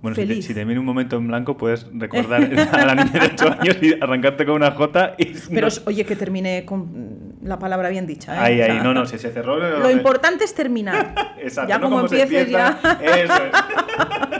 [0.00, 0.46] Bueno, si te, feliz.
[0.46, 3.76] si te viene un momento en blanco, puedes recordar a la niña de 8 años
[3.82, 5.26] y arrancarte con una J y...
[5.52, 8.34] Pero no- oye, que termine con la palabra bien dicha.
[8.34, 8.38] ¿eh?
[8.38, 9.58] Ahí, O ahí, sea, no, no, si se cerró...
[9.58, 11.14] Lo importante es terminar.
[11.38, 12.98] Exacto, ya no como cómo se empieces empieza, ya.
[13.24, 14.39] Eso es.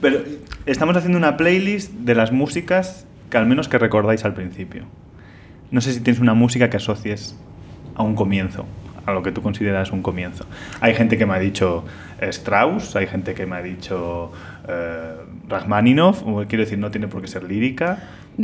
[0.00, 0.20] Pero
[0.66, 4.84] estamos haciendo una playlist de las músicas que al menos que recordáis al principio.
[5.70, 7.36] No sé si tienes una música que asocies
[7.94, 8.66] a un comienzo,
[9.04, 10.44] a lo que tú consideras un comienzo.
[10.80, 11.84] Hay gente que me ha dicho
[12.20, 14.32] Strauss, hay gente que me ha dicho
[14.68, 15.16] eh,
[15.48, 17.98] Rachmaninoff, quiero decir, no tiene por qué ser lírica.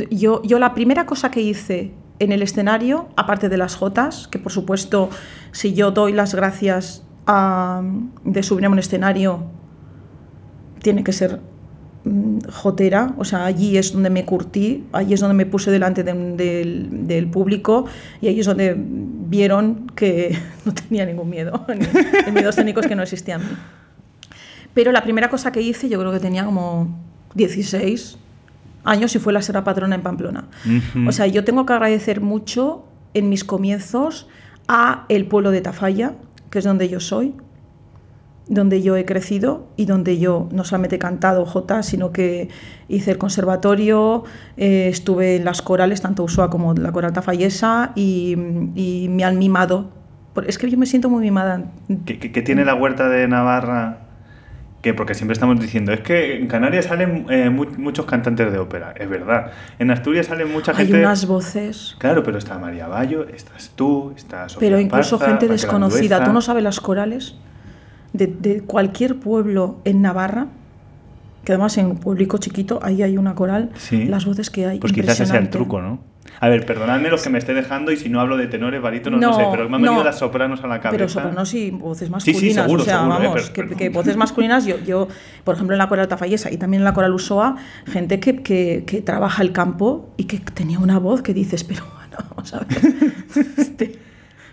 [0.09, 4.39] Yo, yo la primera cosa que hice en el escenario, aparte de las jotas, que
[4.39, 5.09] por supuesto,
[5.51, 7.05] si yo doy las gracias
[8.23, 9.45] de subir a un escenario,
[10.83, 11.39] tiene que ser
[12.05, 16.03] mm, jotera, o sea, allí es donde me curtí, allí es donde me puse delante
[16.03, 17.85] de un- del, público
[18.21, 21.85] y ahí es donde vieron que no tenía ningún miedo, ni-
[22.27, 23.55] el miedo escénico es que no existía en mí.
[24.75, 26.87] Pero la primera cosa que hice, yo creo que tenía como
[27.35, 28.17] 16
[28.83, 30.45] años y fue la Serra Patrona en Pamplona.
[30.65, 31.07] Ujú.
[31.09, 34.27] O sea, yo tengo que agradecer mucho en mis comienzos
[34.67, 36.13] a el pueblo de Tafalla,
[36.49, 37.33] que es donde yo soy,
[38.47, 42.49] donde yo he crecido y donde yo no solamente he cantado Jota, sino que
[42.89, 44.23] hice el conservatorio,
[44.57, 48.35] eh, estuve en las corales, tanto Usua como la coral tafallesa, y,
[48.75, 49.91] y me han mimado.
[50.47, 51.63] Es que yo me siento muy mimada.
[52.05, 53.99] que, que- que tiene la huerta de Navarra,
[54.81, 58.57] que porque siempre estamos diciendo, es que en Canarias salen eh, mu- muchos cantantes de
[58.59, 59.51] ópera, es verdad.
[59.79, 60.99] En Asturias salen mucha Hay gente...
[60.99, 65.45] unas voces, Claro, pero está María Bayo, estás tú, está Sofía pero incluso Parza, gente
[65.45, 66.15] Raquel desconocida.
[66.17, 66.23] Andueza.
[66.25, 67.35] ¿Tú no sabes las corales
[68.13, 70.47] de, de cualquier pueblo en Navarra?
[71.43, 74.05] Que además en un pueblico chiquito, ahí hay una coral, Sí.
[74.05, 74.79] las voces que hay.
[74.79, 75.99] Pues quizás ese sea el truco, ¿no?
[76.39, 79.19] A ver, perdonadme los que me esté dejando y si no hablo de tenores, barítonos,
[79.19, 80.03] no, No, sé, pero me han venido no.
[80.05, 80.97] las sopranos a la cabeza.
[80.97, 82.39] Pero sopranos y voces Sí, masculinas.
[82.41, 85.07] sí, seguro, o sea, seguro, eh, vamos, pero- que, voces masculinas, yo, yo,
[85.43, 88.83] por ejemplo, en la coral tafallesa y también en la coral usoa, gente que, que,
[88.87, 92.59] que trabaja el campo y que tenía una voz que dices, pero bueno, vamos a
[92.59, 92.67] ver.
[93.57, 93.99] este,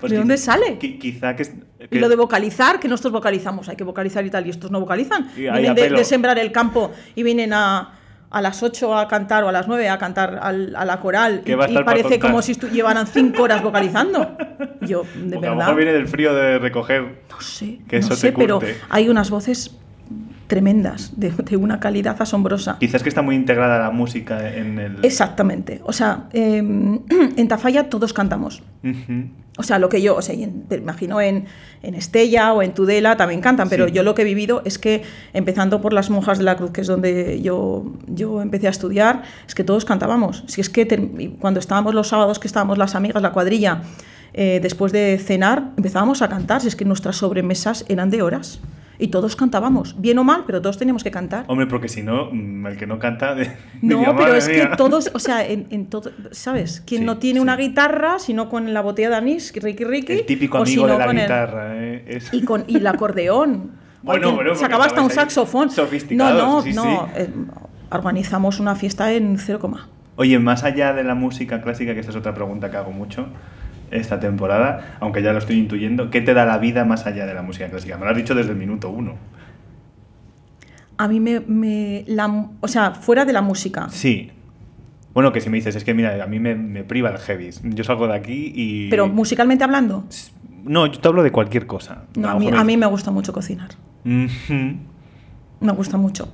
[0.01, 0.79] Pues ¿De dónde sale?
[0.79, 1.47] qui- quizá que,
[1.91, 4.81] Y lo de vocalizar, que nosotros vocalizamos, hay que vocalizar y tal, y estos no
[4.81, 5.31] vocalizan.
[5.37, 7.99] Y Vienen de, sembrar el campo y vienen a,
[8.31, 11.43] a las 8 a cantar o a las 9 a cantar al- a la coral
[11.45, 14.37] y, parece como si llevaran 5 horas vocalizando.
[14.81, 15.57] Yo, de porque a lo verdad.
[15.57, 17.23] mejor viene del frío de recoger.
[17.31, 19.77] No sé, Que no eso sé, te pero hay unas voces
[20.51, 22.77] tremendas, de, de una calidad asombrosa.
[22.79, 24.99] Quizás que está muy integrada la música en el...
[25.03, 25.81] Exactamente.
[25.85, 26.59] O sea, eh,
[27.37, 28.63] en Tafalla todos cantamos.
[29.57, 30.35] O sea, lo que yo, o sea,
[30.69, 31.45] te imagino en,
[31.83, 33.93] en Estella o en Tudela también cantan, pero Sí.
[33.93, 35.03] yo lo que he vivido es que,
[35.35, 39.23] empezando por las monjas de la cruz, que es donde yo, yo empecé a estudiar,
[39.47, 40.45] es que todos cantábamos.
[40.49, 40.87] Si es que
[41.39, 43.83] cuando estábamos los sábados, que estábamos las amigas, la cuadrilla,
[44.33, 48.61] eh, después de cenar, empezábamos a cantar, si es que nuestras sobremesas eran de horas.
[49.01, 51.45] Y todos cantábamos, bien o mal, pero todos teníamos que cantar.
[51.49, 53.35] Hombre, porque si no, mm, el que no canta...
[53.37, 53.51] de-
[53.83, 54.77] No, pero "Madre es que mía".
[54.77, 56.83] todos, o sea, en, en todo, ¿sabes?
[56.87, 57.43] Quien Sí, no tiene sí.
[57.43, 60.13] una guitarra, sino con la botella de anís, Ricky Ricky.
[60.13, 61.77] El típico amigo no de la con el- guitarra.
[61.77, 62.05] ¿eh?
[62.07, 63.71] Es- y con y el acordeón.
[64.03, 65.67] Bueno, bueno, se porque acaba hasta un saxofón.
[65.69, 67.09] No, sofisticados, no, sí, no.
[67.15, 67.29] eh,
[67.91, 69.89] organizamos una fiesta en cero coma.
[70.17, 73.27] Oye, más allá de la música clásica, que esta es otra pregunta que hago mucho
[73.91, 77.35] esta temporada, aunque ya lo estoy intuyendo, ¿qué te da la vida más allá de
[77.35, 77.97] la música clásica?
[77.99, 79.17] Me lo has dicho desde el minuto uno.
[80.97, 83.89] A mí me, me- la, o sea, fuera de la música.
[83.91, 84.31] Sí.
[85.15, 87.51] Bueno, que si me dices, es que mira, a mí me, me priva el heavy.
[87.65, 88.91] Yo salgo de aquí y...
[88.91, 90.05] Pero musicalmente hablando,
[90.63, 92.05] No, yo te hablo de cualquier cosa.
[92.17, 93.71] no, a, mí, a me mí me gusta mucho cocinar.
[94.05, 96.33] Me gusta mucho.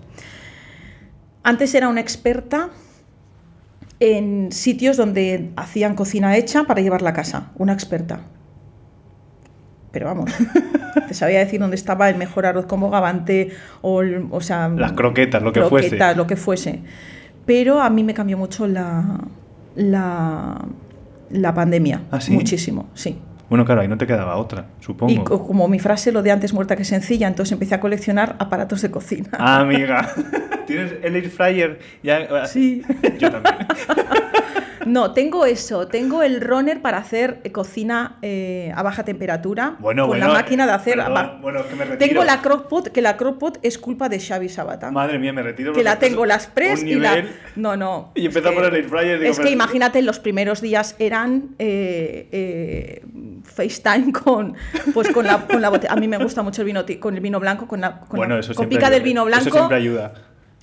[1.43, 2.71] Antes era una experta
[4.01, 7.51] en sitios donde hacían cocina hecha para llevarla a casa.
[7.57, 8.21] Una experta.
[9.93, 10.31] Pero vamos,
[11.09, 14.93] te sabía decir dónde estaba el mejor arroz con bogavante o, el- o sea, Las
[14.93, 16.17] croquetas, lo que croquetas, fuese.
[16.17, 16.81] lo que fuese.
[17.47, 19.21] Pero a mí me cambió mucho la,
[19.77, 20.63] la,
[21.31, 22.03] la pandemia.
[22.11, 22.33] ¿Ah, sí?
[22.33, 23.19] Muchísimo, sí.
[23.49, 25.13] Bueno, claro, ahí no te quedaba otra, supongo.
[25.13, 28.35] Y co- como mi frase, lo de antes muerta que sencilla, entonces empecé a coleccionar
[28.39, 29.29] aparatos de cocina.
[29.39, 30.09] Ah, amiga.
[30.67, 31.79] ¿Tienes el air fryer?
[32.03, 32.47] Ya...
[32.47, 32.83] Sí.
[33.19, 33.57] Yo también.
[34.87, 35.89] No, tengo eso.
[35.89, 39.75] Tengo el runner para hacer cocina eh, a baja temperatura.
[39.81, 40.95] Bueno, con bueno, la máquina de hacer.
[40.95, 42.09] perdón, bueno, que me retiro.
[42.09, 44.93] tengo la crockpot, que la crockpot es culpa de Xavi Sabata.
[44.93, 45.73] Madre mía, me retiro.
[45.73, 47.25] que la tengo las press y la.
[47.57, 48.13] No, no.
[48.15, 51.57] Y empezó a poner el air fryer, digo, es que imagínate, los primeros días eran
[51.59, 53.03] eh, eh,
[53.47, 54.55] FaceTime con,
[54.93, 55.93] pues con la, con la botella.
[55.93, 58.39] A mí me gusta mucho el vino, con el vino blanco, con la, con Bueno,
[58.39, 59.47] la copica del vino blanco.
[59.49, 60.13] Eso siempre ayuda.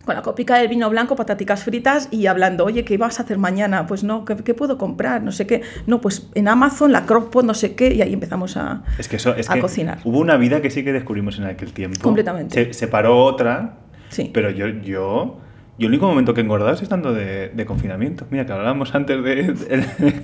[0.06, 3.38] Con la copica del vino blanco, pataticas fritas y hablando, oye, ¿qué vas a hacer
[3.38, 3.88] mañana?
[3.88, 5.24] Pues no, ¿qué, qué puedo comprar?
[5.24, 5.62] No sé qué.
[5.88, 9.16] No, pues en Amazon, la crockpot, no sé qué, y ahí empezamos a, Es que
[9.16, 10.00] eso es a que cocinar.
[10.04, 12.02] Hubo una vida que sí que descubrimos en aquel tiempo.
[12.02, 12.66] Completamente.
[12.66, 13.76] Se, se paró otra,
[14.10, 14.30] Sí.
[14.34, 15.40] pero yo, yo, yo
[15.80, 18.28] el único momento que he engordado es estando de, de confinamiento.
[18.30, 19.56] Mira, que hablábamos antes de,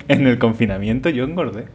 [0.08, 1.68] en el confinamiento, yo engordé.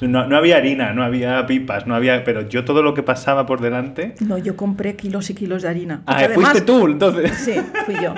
[0.00, 3.46] No, no había harina, no había pipas, no había, pero yo todo lo que pasaba
[3.46, 4.14] por delante.
[4.20, 6.02] No, yo compré kilos y kilos de harina.
[6.06, 7.32] Ah, fuiste tú, entonces.
[7.38, 7.54] Sí,
[7.86, 8.14] fui yo.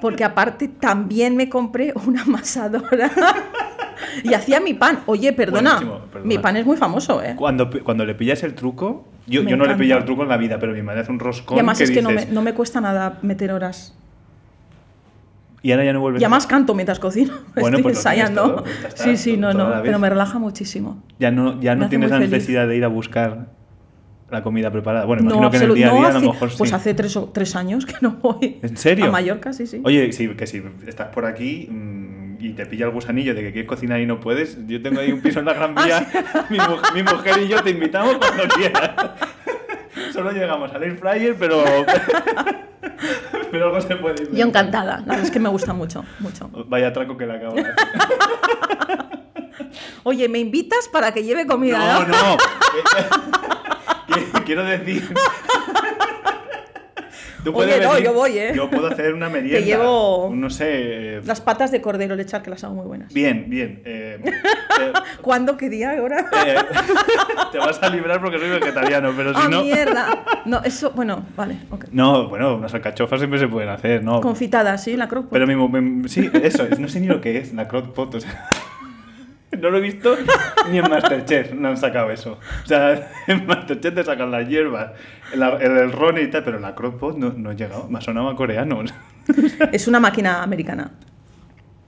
[0.00, 3.10] Porque aparte también me compré una amasadora
[4.22, 5.00] y hacía mi pan.
[5.06, 5.80] Oye, perdona,
[6.22, 7.34] mi pan es muy famoso, ¿eh?
[7.36, 10.28] Cuando, cuando le pillas el truco, yo, yo no le he pillado el truco en
[10.28, 11.56] la vida, pero mi madre hace un roscón.
[11.56, 13.94] Y además que es que no me, no me cuesta nada meter horas.
[15.62, 17.32] Y ahora ya no vuelves Y además canto mientras cocino.
[17.54, 18.42] Bueno, Estoy pues ensayando.
[18.42, 19.82] todo, pues está, sí, sí, no, no.
[19.82, 21.02] Pero me relaja muchísimo.
[21.18, 22.30] Ya no, ya no hace tienes la feliz.
[22.30, 23.48] necesidad de ir a buscar
[24.30, 25.04] la comida preparada.
[25.06, 26.56] Bueno, imagino no, que en el día a no, día a lo hace- mejor sí.
[26.58, 28.58] Pues hace tres, o- tres años que no voy.
[28.62, 29.06] ¿En serio?
[29.06, 29.80] A Mallorca, sí, sí.
[29.84, 33.52] Oye, sí, que si estás por aquí mm, y te pilla el gusanillo de que
[33.52, 36.06] quieres cocinar y no puedes, yo tengo ahí un piso en la Gran Ah, Vía,
[36.50, 38.90] mi, mu- mi mujer y yo te invitamos cuando quieras.
[40.12, 41.64] Solo llegamos al air fryer, pero,
[43.52, 44.48] pero algo se puede Yo inventar.
[44.48, 44.96] encantada.
[45.00, 46.50] La verdad es que me gusta mucho, mucho.
[46.66, 47.74] Vaya traco que le acabo de hacer.
[50.04, 51.78] Oye, ¿me invitas para que lleve comida?
[51.78, 52.06] No, no?
[52.08, 52.36] no.
[54.06, 55.14] Quiero- Quiero decir.
[57.52, 58.52] Tú Oye, no, venir, yo voy, ¿eh?
[58.54, 59.60] Yo puedo hacer una merienda.
[59.66, 61.20] llevo No sé.
[61.24, 63.12] Las patas de cordero lechar que las hago muy buenas.
[63.12, 63.82] Bien, bien.
[63.84, 65.56] eh, eh, ¿Cuándo?
[65.56, 65.98] ¿Qué día?
[65.98, 66.26] ¿Ahora?
[66.46, 66.56] eh,
[67.52, 69.62] te vas a librar porque soy vegetariano, pero si ¡Ah, no.
[69.62, 70.24] mierda!
[70.44, 71.86] No, eso, bueno, vale, ok.
[71.92, 74.20] No, bueno, unas alcachofas siempre se pueden hacer, ¿no?
[74.20, 74.96] Confitadas, ¿sí?
[74.96, 75.32] La crockpot.
[75.32, 78.14] Pero mi, mo- mi- sí, eso, es, no sé ni lo que es, la crockpot,
[78.16, 78.48] o sea,
[79.60, 80.16] no lo he visto
[80.70, 82.38] ni en Masterchef, no han sacado eso.
[82.64, 84.92] O sea, en Masterchef te sacan las hierbas,
[85.32, 88.00] el, el, el ron y tal, pero la crockpot no, no he llegado, me ha
[88.00, 88.80] sonado a coreano.
[89.72, 90.92] Es una máquina americana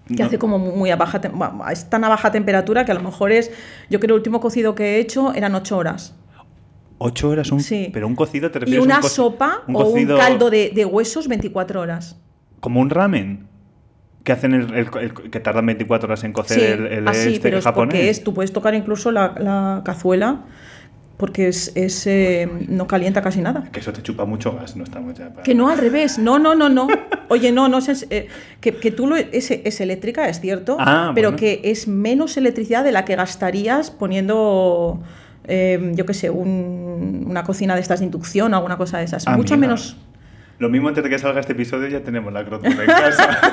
[0.07, 0.25] que No.
[0.27, 3.33] hace como muy a baja bueno, es tan a baja temperatura que a lo mejor
[3.33, 3.51] es
[3.89, 6.15] yo creo el último cocido que he hecho eran ocho horas
[6.99, 7.89] Ocho horas, un, Sí.
[7.95, 10.85] pero un cocido te y a una un sopa un o un caldo de, de
[10.85, 12.21] huesos 24 horas
[12.61, 13.47] Como un ramen,
[14.25, 17.29] que hacen el, el- el- que tardan 24 horas en cocer sí el, el así
[17.35, 17.95] este pero es japonés.
[17.95, 20.41] porque es tú puedes tocar incluso la, la cazuela
[21.17, 24.85] porque es, es, eh, no calienta casi nada Que eso te chupa mucho gas, no
[24.85, 25.43] estamos ya para...
[25.43, 26.19] Que no, al revés.
[26.19, 26.89] No, no, no, no.
[27.29, 28.07] Oye, no, no es.
[28.09, 28.29] eh,
[28.63, 30.79] que, que tú lo, es, es eléctrica, es cierto.
[30.81, 31.39] Ah, pero bueno.
[31.39, 35.03] que es menos electricidad de la que gastarías poniendo.
[35.45, 39.05] eh, yo qué sé, un- una cocina de estas de inducción o alguna cosa de
[39.05, 39.27] esas.
[39.29, 39.57] Mucho Amiga.
[39.69, 39.99] menos.
[40.61, 43.41] Lo mismo antes de que salga este episodio ya tenemos la crockpot en casa.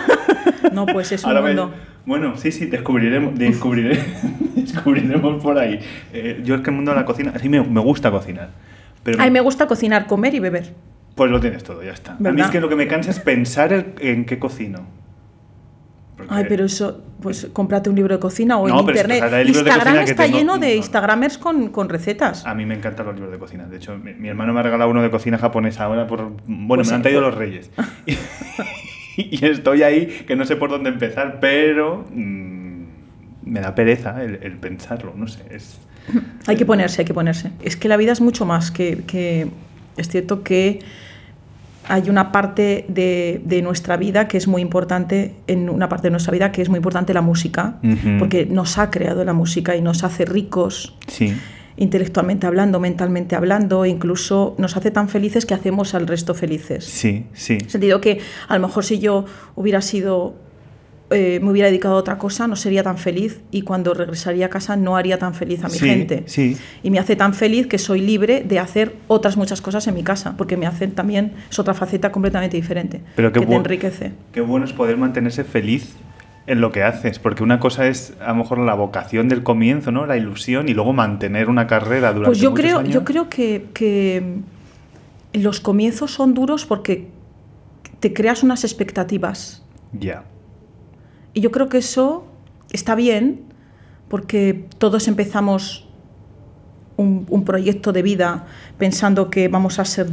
[0.73, 1.73] No, pues es un Ahora mundo.
[2.05, 4.03] bueno, sí, sí, descubriremos, descubriré-
[4.55, 5.79] descubriremos por ahí.
[6.13, 8.49] Eh, yo es que el mundo de la cocina, sí me, me gusta cocinar.
[9.01, 10.73] Pero A mí me gusta cocinar, comer y beber.
[11.15, 12.11] Pues lo tienes todo, ya está.
[12.13, 14.85] A mí es que lo que me cansa es pensar el- en qué cocino.
[16.27, 19.05] Porque- Ay, pero eso, pues cómprate un libro de cocina o No, en pero es
[19.07, 19.39] que internet.
[19.41, 20.73] el libro de Instagram cocina está lleno de no.
[20.73, 22.45] Instagramers con, con recetas.
[22.45, 23.65] A mí me encantan los libros de cocina.
[23.65, 26.31] De hecho, mi, mi hermano me ha regalado uno de cocina japonesa ahora por...
[26.45, 27.71] Bueno, Pues me han traído pues- los reyes.
[29.17, 32.83] y, estoy ahí que no sé por dónde empezar, pero mm,
[33.43, 35.41] me da pereza el, el pensarlo, no sé.
[35.49, 35.79] Es,
[36.45, 37.51] Hay que ponerse, hay que ponerse.
[37.61, 39.03] Es que la vida es mucho más que...
[39.07, 39.47] que-
[39.97, 40.79] es cierto que
[41.88, 46.12] hay una parte de, de nuestra vida que es muy importante, en una parte de
[46.12, 47.80] nuestra vida que es muy importante la música,
[48.19, 51.34] porque nos ha creado la música y nos hace ricos sí.
[51.78, 56.86] intelectualmente hablando, mentalmente hablando, incluso nos hace tan felices que hacemos al resto felices.
[56.86, 57.54] Sí, sí.
[57.54, 60.36] En el sentido que a lo mejor si yo hubiera sido,
[61.09, 64.49] eh, me hubiera dedicado a otra cosa, no sería tan feliz y cuando regresaría a
[64.49, 66.23] casa no haría tan feliz a mi Sí, gente.
[66.25, 66.57] sí.
[66.83, 70.03] Y me hace tan feliz que soy libre de hacer otras muchas cosas en mi
[70.03, 74.11] casa, porque me hacen también, es otra faceta completamente diferente, Pero qué que te enriquece.
[74.33, 75.95] Qué bueno es poder mantenerse feliz
[76.45, 79.91] en lo que haces, porque una cosa es a lo mejor la vocación del comienzo,
[79.91, 80.05] ¿no?
[80.05, 82.93] La ilusión y luego mantener una carrera durante Pues yo muchos creo, años.
[82.93, 84.39] yo creo que, que
[85.33, 87.07] los comienzos son duros porque
[87.99, 89.63] te creas unas expectativas.
[89.93, 90.23] Ya.
[91.38, 92.26] Y yo creo que eso
[92.71, 93.41] está bien
[94.10, 95.88] porque todos empezamos
[96.95, 98.47] un, un proyecto de vida
[98.80, 100.08] pensando que vamos a ser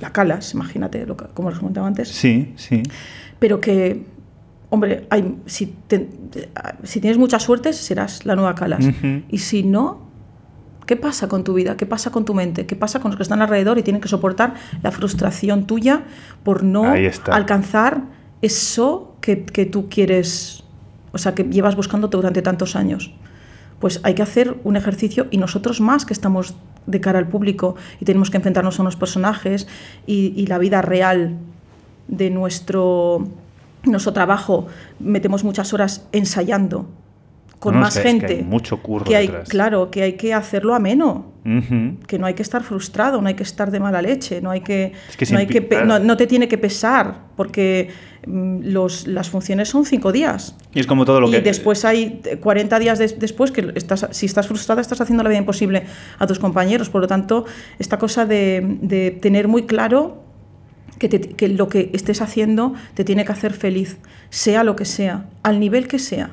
[0.00, 2.82] la calas, imagínate, lo que- como les comentaba antes, Sí, sí.
[3.38, 4.04] pero que
[4.70, 6.08] hombre, hay, si, te-
[6.82, 8.84] si tienes mucha suerte, serás la nueva Calas.
[9.28, 10.00] Y si no,
[10.86, 11.76] ¿qué pasa con tu vida?
[11.76, 12.66] ¿Qué pasa con tu mente?
[12.66, 16.02] ¿Qué pasa con los que están alrededor y tienen que soportar la frustración tuya
[16.42, 16.82] por no
[17.36, 18.02] alcanzar
[18.42, 20.64] eso que, tú quieres,
[21.12, 23.12] o sea, que llevas buscando durante tantos años?
[23.78, 26.54] Pues hay que hacer un ejercicio y nosotros más que estamos
[26.86, 29.66] de cara al público y tenemos que enfrentarnos a unos personajes
[30.06, 31.38] y, y la vida real
[32.08, 33.28] de nuestro,
[33.84, 34.66] nuestro trabajo,
[34.98, 36.86] metemos muchas horas ensayando
[37.60, 38.34] con No, es más que- es que gente.
[38.38, 39.48] hay mucho curro que hay- detrás.
[39.48, 41.98] Claro, que hay que hacerlo ameno Ujú.
[42.06, 44.62] que no hay que estar frustrado, no hay que estar de mala leche, no hay
[44.62, 47.90] que, Es que no, hay que no, no te tiene que pesar, porque
[48.26, 50.56] mm, los, las funciones son cinco días.
[50.74, 51.40] Y es como todo lo y que...
[51.42, 55.28] después hay eh, 40 días des- después que estás, si estás frustrada estás haciendo la
[55.28, 55.84] vida imposible
[56.18, 56.88] a tus compañeros.
[56.88, 57.44] Por lo tanto,
[57.78, 60.24] esta cosa de, de tener muy claro
[60.98, 63.98] que, te- que lo que estés haciendo te tiene que hacer feliz,
[64.30, 66.30] sea lo que sea, al nivel que sea.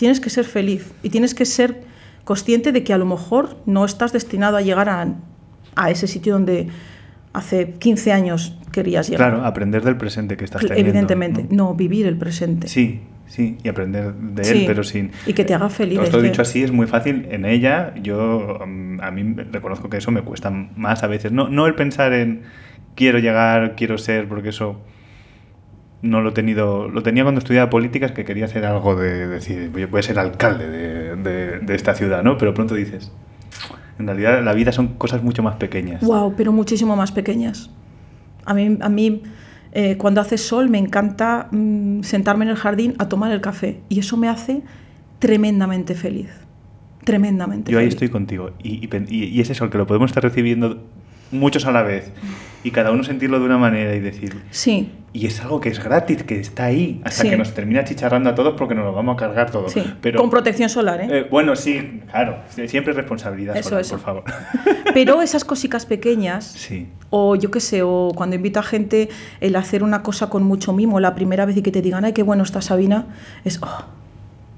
[0.00, 1.82] Tienes que ser feliz y tienes que ser
[2.24, 5.14] consciente de que a lo mejor no estás destinado a llegar a,
[5.76, 6.68] a ese sitio donde
[7.34, 9.28] hace 15 años querías llegar.
[9.32, 10.88] Claro, aprender del presente que estás teniendo.
[10.88, 11.68] Evidentemente, ¿no?
[11.68, 12.66] no, vivir el presente.
[12.68, 15.10] Sí, sí, y aprender de Sí, él, pero sin...
[15.26, 17.26] y que te haga feliz, Os es lo he que- dicho así, es muy fácil.
[17.30, 21.30] En ella, yo, mm, a mí reconozco que eso me cuesta más a veces.
[21.30, 22.40] No, no el pensar en
[22.94, 24.80] quiero llegar, quiero ser, porque eso
[26.02, 26.88] no lo he tenido...
[26.88, 30.68] Lo tenía cuando estudiaba políticas, que quería ser algo de decir, voy a ser alcalde
[30.68, 32.38] de, de- de esta ciudad, ¿no?
[32.38, 33.12] Pero pronto dices,
[33.98, 36.02] en realidad la vida son cosas mucho más pequeñas.
[36.02, 37.70] Wow, pero muchísimo más pequeñas.
[38.46, 39.22] A mí, a mí
[39.72, 43.80] eh, cuando hace sol me encanta mm, sentarme en el jardín a tomar el café
[43.90, 44.62] y eso me hace
[45.18, 46.30] tremendamente feliz.
[47.04, 48.50] Tremendamente Yo ahí estoy contigo.
[48.62, 50.82] Y, y- y es eso, que lo podemos estar recibiendo
[51.30, 52.10] muchos a la vez.
[52.62, 54.36] Y cada uno sentirlo de una manera y decir...
[54.50, 57.30] Sí, Y es algo que es gratis, que está ahí, hasta Sí.
[57.30, 59.68] que nos termina chicharrando a todos porque nos lo vamos a cargar todo.
[59.68, 59.82] sí.
[60.00, 61.08] Pero, Con protección solar, ¿eh?
[61.10, 62.36] eh, bueno, sí, claro.
[62.66, 63.96] Siempre responsabilidad Eso, solar, eso.
[63.96, 64.24] por favor.
[64.94, 66.86] Pero esas cositas pequeñas, sí.
[67.10, 69.08] o yo qué sé, o cuando invito a gente
[69.40, 72.12] el hacer una cosa con mucho mimo la primera vez y que te digan, ay,
[72.12, 73.06] qué bueno está Sabina,
[73.44, 73.84] es, oh,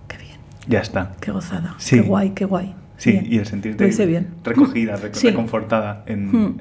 [0.08, 0.36] qué bien,
[0.68, 1.12] Ya está.
[1.20, 1.96] qué gozada, Sí.
[1.96, 2.74] qué guay, qué guay.
[3.02, 3.26] Sí, Bien.
[3.32, 4.28] y el sentirte bien.
[4.44, 5.26] recogida, rec- Sí.
[5.28, 6.56] reconfortada en, Hmm.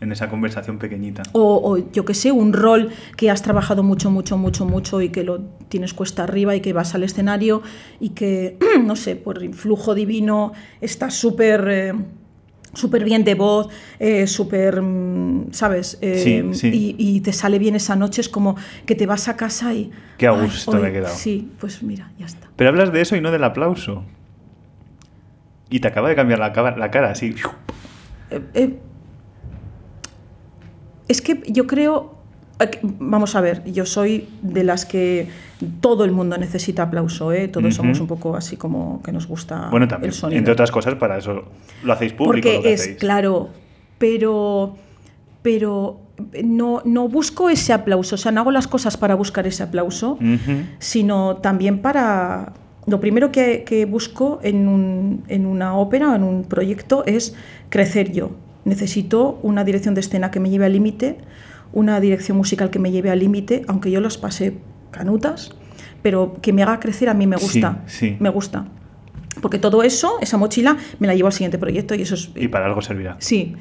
[0.00, 1.24] en esa conversación pequeñita.
[1.32, 5.08] O, o, yo que sé, un rol que has trabajado mucho, mucho, mucho, mucho y
[5.08, 7.60] que lo tienes cuesta arriba y que vas al escenario
[7.98, 11.66] y que, no sé, por influjo divino estás súper...
[11.68, 11.92] eh,
[12.76, 13.68] súper bien de voz,
[14.00, 15.96] eh, súper, mm, ¿sabes?
[16.00, 16.18] Eh,
[16.52, 16.94] Sí, sí.
[16.98, 19.92] Y, y te sale bien esa noche, es como que te vas a casa y...
[20.18, 21.14] Qué a "Ay, gusto me he quedado".
[21.14, 22.48] Sí, pues mira, ya está.
[22.56, 24.02] Pero hablas de eso y no del aplauso.
[25.74, 27.34] Y te acaba de cambiar la, la cara así.
[28.30, 28.78] Eh, eh,
[31.08, 32.14] es que yo creo,
[32.60, 35.26] eh, vamos a ver, yo soy de las que
[35.80, 37.48] todo el mundo necesita aplauso, ¿eh?
[37.48, 40.38] todos somos un poco así como que nos gusta Bueno, también, el sonido.
[40.38, 41.42] entre otras cosas, para eso
[41.82, 42.46] lo hacéis público.
[42.48, 42.96] Porque lo que es hacéis.
[42.98, 43.48] claro,
[43.98, 44.76] pero,
[45.42, 45.98] pero
[46.44, 50.20] no, no busco ese aplauso, o sea, no hago las cosas para buscar ese aplauso,
[50.78, 52.52] sino también para...
[52.86, 57.34] Lo primero que, que busco en, un- en una ópera o en un proyecto es
[57.70, 58.30] crecer yo.
[58.64, 61.18] Necesito una dirección de escena que me lleve al límite,
[61.72, 64.58] una dirección musical que me lleve al límite, aunque yo las pase
[64.90, 65.50] canutas,
[66.02, 67.82] pero que me haga crecer a mí me Sí, gusta.
[67.86, 68.16] sí.
[68.20, 68.66] Me gusta.
[69.40, 72.30] Porque todo eso, esa mochila, me la llevo al siguiente proyecto y eso es...
[72.36, 73.16] Y para algo servirá.
[73.18, 73.54] Sí.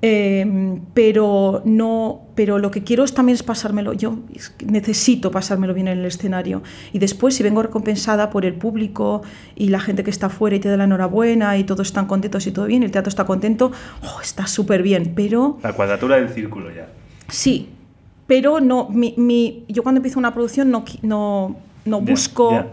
[0.00, 4.20] Eh, pero no pero lo que quiero es también es pasármelo yo
[4.64, 9.22] necesito pasármelo bien en el escenario y después si vengo recompensada por el público
[9.56, 12.46] y la gente que está afuera y te da la enhorabuena y todos están contentos
[12.46, 13.72] y todo bien el teatro está contento
[14.04, 16.86] oh, está súper bien pero La cuadratura del círculo ya.
[17.28, 17.68] sí
[18.28, 22.66] pero no mi, mi- yo cuando empiezo una producción no no, no busco ya.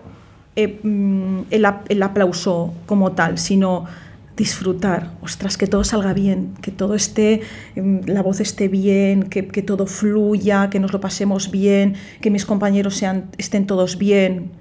[0.57, 3.85] eh, mm, el, el aplauso como tal, sino
[4.35, 7.41] disfrutar, ostras, que todo salga bien, que todo esté,
[7.75, 12.29] em, la voz esté bien, que, que todo fluya, que nos lo pasemos bien, que
[12.29, 14.51] mis compañeros sean, estén todos bien.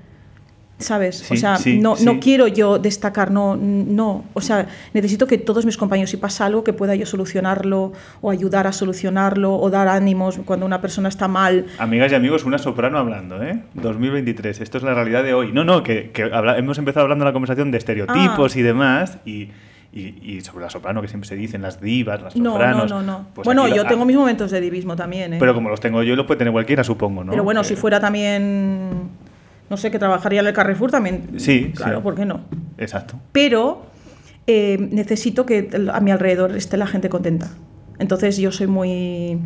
[0.76, 1.30] ¿Sabes?
[1.30, 2.04] o sea, sí, no, sí.
[2.04, 4.24] no quiero yo destacar, no, no.
[4.34, 8.30] O sea, necesito que todos mis compañeros, si pasa algo, que pueda yo solucionarlo o
[8.30, 11.66] ayudar a solucionarlo o dar ánimos cuando una persona está mal.
[11.78, 13.60] Amigas y amigos, una soprano hablando, ¿eh?
[13.74, 14.60] 2023.
[14.60, 15.52] Esto es la realidad de hoy.
[15.52, 18.58] No, no, que, que habla- hemos empezado hablando en la conversación de estereotipos Ah.
[18.58, 19.18] y demás.
[19.24, 19.50] Y,
[19.92, 22.90] y- y sobre la soprano, que siempre se dicen, las divas, las No, sopranos.
[22.90, 23.26] no, no, no.
[23.32, 25.36] Pues bueno, aquí yo lo- tengo ah, mis momentos de divismo también, ¿eh?
[25.38, 27.30] Pero como los tengo yo, los puede tener cualquiera, supongo, ¿no?
[27.30, 29.08] Pero bueno, Que- si fuera también,
[29.74, 31.30] no sé, que trabajaría en el Carrefour también.
[31.38, 32.02] Sí, Claro, sí.
[32.04, 32.42] ¿por qué no?
[32.78, 33.16] Exacto.
[33.32, 33.86] Pero
[34.46, 37.48] eh, necesito que a mi alrededor esté la gente contenta.
[37.98, 39.40] Entonces yo soy muy,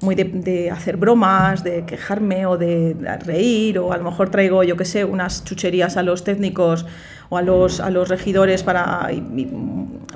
[0.00, 4.28] muy de, de hacer bromas, de quejarme o de, de reír, o a lo mejor
[4.30, 6.84] traigo, yo qué sé, unas chucherías a los técnicos
[7.28, 9.08] o a los, a los regidores para...
[9.12, 9.48] y- y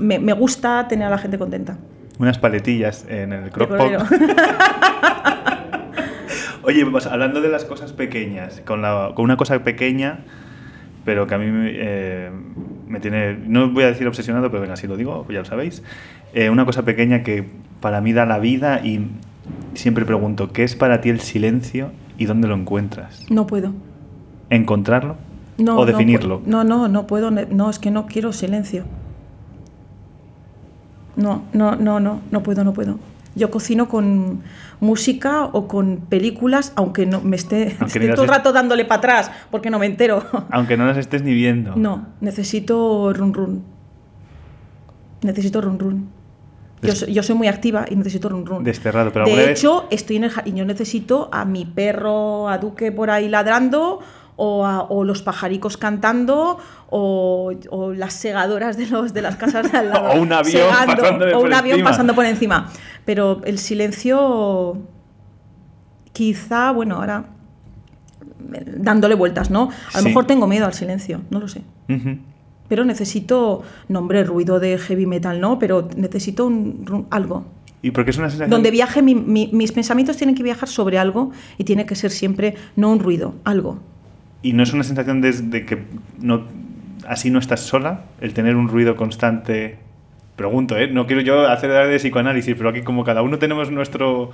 [0.01, 1.77] me, me gusta tener a la gente contenta.
[2.19, 3.79] Unas paletillas en el crockpot.
[6.65, 10.21] Oye, pues hablando de las cosas pequeñas, con, la- con una cosa pequeña,
[11.05, 12.31] pero que a mí me, eh,
[12.89, 15.83] me tiene, no voy a decir obsesionado, pero venga, si lo digo, ya lo sabéis.
[16.33, 17.45] Eh, una cosa pequeña que
[17.81, 19.09] para mí da la vida y
[19.75, 23.27] siempre pregunto, ¿qué es para ti el silencio y dónde lo encuentras?
[23.31, 23.73] No puedo.
[24.51, 25.17] ¿Encontrarlo
[25.59, 26.41] No, o no definirlo?
[26.47, 27.31] No, no, no puedo.
[27.31, 28.85] No, es que no quiero silencio.
[31.17, 32.99] No, no, no, no, no puedo, no puedo.
[33.37, 34.43] Yo cocino con
[34.81, 38.99] música o con películas, aunque no me esté, Aunque esté todo el rato dándole para
[38.99, 40.25] atrás, porque no me entero.
[40.51, 41.75] Aunque no las estés ni viendo.
[41.75, 43.63] No, necesito run run.
[45.23, 46.09] Necesito run run.
[46.83, 48.63] Yo Des- yo soy muy activa y necesito run run.
[48.63, 50.57] Desterrado, pero de vez- hecho, estoy en el jardín.
[50.57, 54.01] Yo necesito a mi perro, a Duque por ahí ladrando,
[54.37, 56.59] o, a- o los pajaricos cantando,
[56.91, 60.09] o, o las segadoras de, los, de las casas de al lado.
[60.15, 61.91] O un avión pasándole o por un avión encima.
[61.91, 62.71] pasando por encima.
[63.05, 64.79] Pero el silencio,
[66.13, 67.27] quizá, bueno, ahora
[68.53, 69.71] eh, dándole vueltas, ¿no?
[69.93, 70.09] A lo Sí.
[70.09, 71.63] mejor tengo miedo al silencio, no lo sé.
[72.69, 75.59] Pero necesito, no hombre, ruido de heavy metal, ¿no?
[75.59, 77.45] Pero necesito un, algo.
[77.83, 78.49] Y porque es una sensación...
[78.51, 82.11] Donde viaje, mi- mi- mis pensamientos tienen que viajar sobre algo y tiene que ser
[82.11, 83.81] siempre no un ruido, algo.
[84.45, 85.79] Y no es una sensación de, de que
[86.21, 86.43] no,
[87.09, 89.79] así no estás sola, el tener un ruido constante.
[90.37, 90.87] Pregunto, ¿eh?
[90.87, 94.33] No quiero yo hacer de psicoanálisis, pero aquí como cada uno tenemos nuestro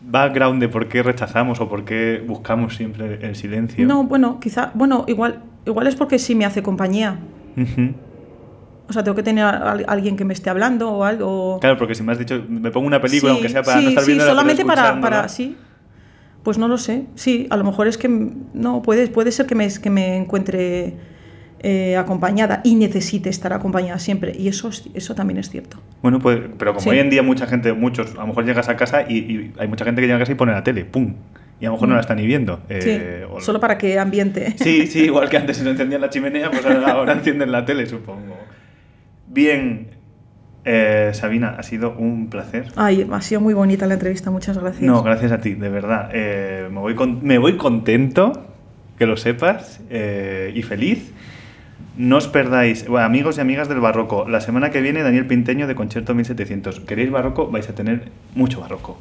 [0.00, 3.86] background de por qué rechazamos o por qué buscamos siempre el silencio.
[3.86, 7.18] No, bueno, quizá, bueno, igual, igual es porque sí me hace compañía.
[8.88, 11.58] O sea, tengo que tener a, alguien que me esté hablando o algo.
[11.60, 13.84] Claro, porque si me has dicho, me pongo una película, Sí, aunque sea para sí,
[13.84, 15.54] no estar sí, viendo solamente para, para, sí.
[16.46, 17.02] Pues no lo sé.
[17.16, 20.94] Sí, a lo mejor es que no puede, puede ser que me, que me encuentre
[21.58, 24.30] eh, acompañada y necesite estar acompañada siempre.
[24.38, 25.78] Y eso, es- eso también es cierto.
[26.02, 26.90] Bueno, pues, pero como Sí.
[26.90, 29.66] hoy en día mucha gente, muchos, a lo mejor llegas a casa y, y hay
[29.66, 31.14] mucha gente que llega a casa y pone la tele, ¡pum!
[31.60, 32.60] Y a lo mejor no la está ni viendo.
[32.68, 34.54] eh, sí, o- solo para que ambiente.
[34.56, 37.86] Sí, sí, igual que antes se encendían la chimenea, pues ahora, ahora encienden la tele,
[37.86, 38.36] supongo.
[39.26, 39.88] Bien,
[40.66, 42.66] eh, Sabina, ha sido un placer.
[42.76, 44.82] Ay, ha sido muy bonita la entrevista, muchas gracias.
[44.82, 46.10] No, gracias a ti, de verdad.
[46.12, 48.32] Eh, me, voy con- me voy contento,
[48.98, 51.12] que lo sepas, eh, y feliz.
[51.96, 55.66] No os perdáis, bueno, amigos y amigas del barroco, la semana que viene Daniel Pinteño
[55.66, 56.80] de Concierto 1700.
[56.80, 57.48] ¿Queréis barroco?
[57.50, 58.98] Vais a tener mucho barroco.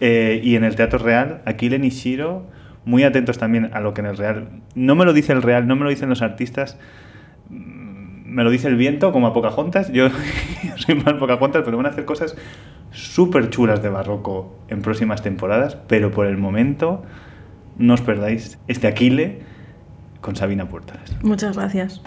[0.00, 2.44] Y en el Teatro Real, Aquile Nishiro,
[2.84, 4.48] muy atentos también a lo que en el Real...
[4.74, 6.76] No me lo dice el Real, no me lo dicen los artistas,
[8.34, 9.92] me lo dice el viento, como a Pocahontas.
[9.92, 10.14] Yo, yo
[10.76, 12.36] soy más Pocahontas, pero van a hacer cosas
[12.90, 15.76] súper chulas de barroco en próximas temporadas.
[15.86, 17.04] Pero por el momento,
[17.78, 19.42] no os perdáis este Aquile
[20.20, 21.16] con Sabina Puertas.
[21.22, 22.02] Muchas gracias.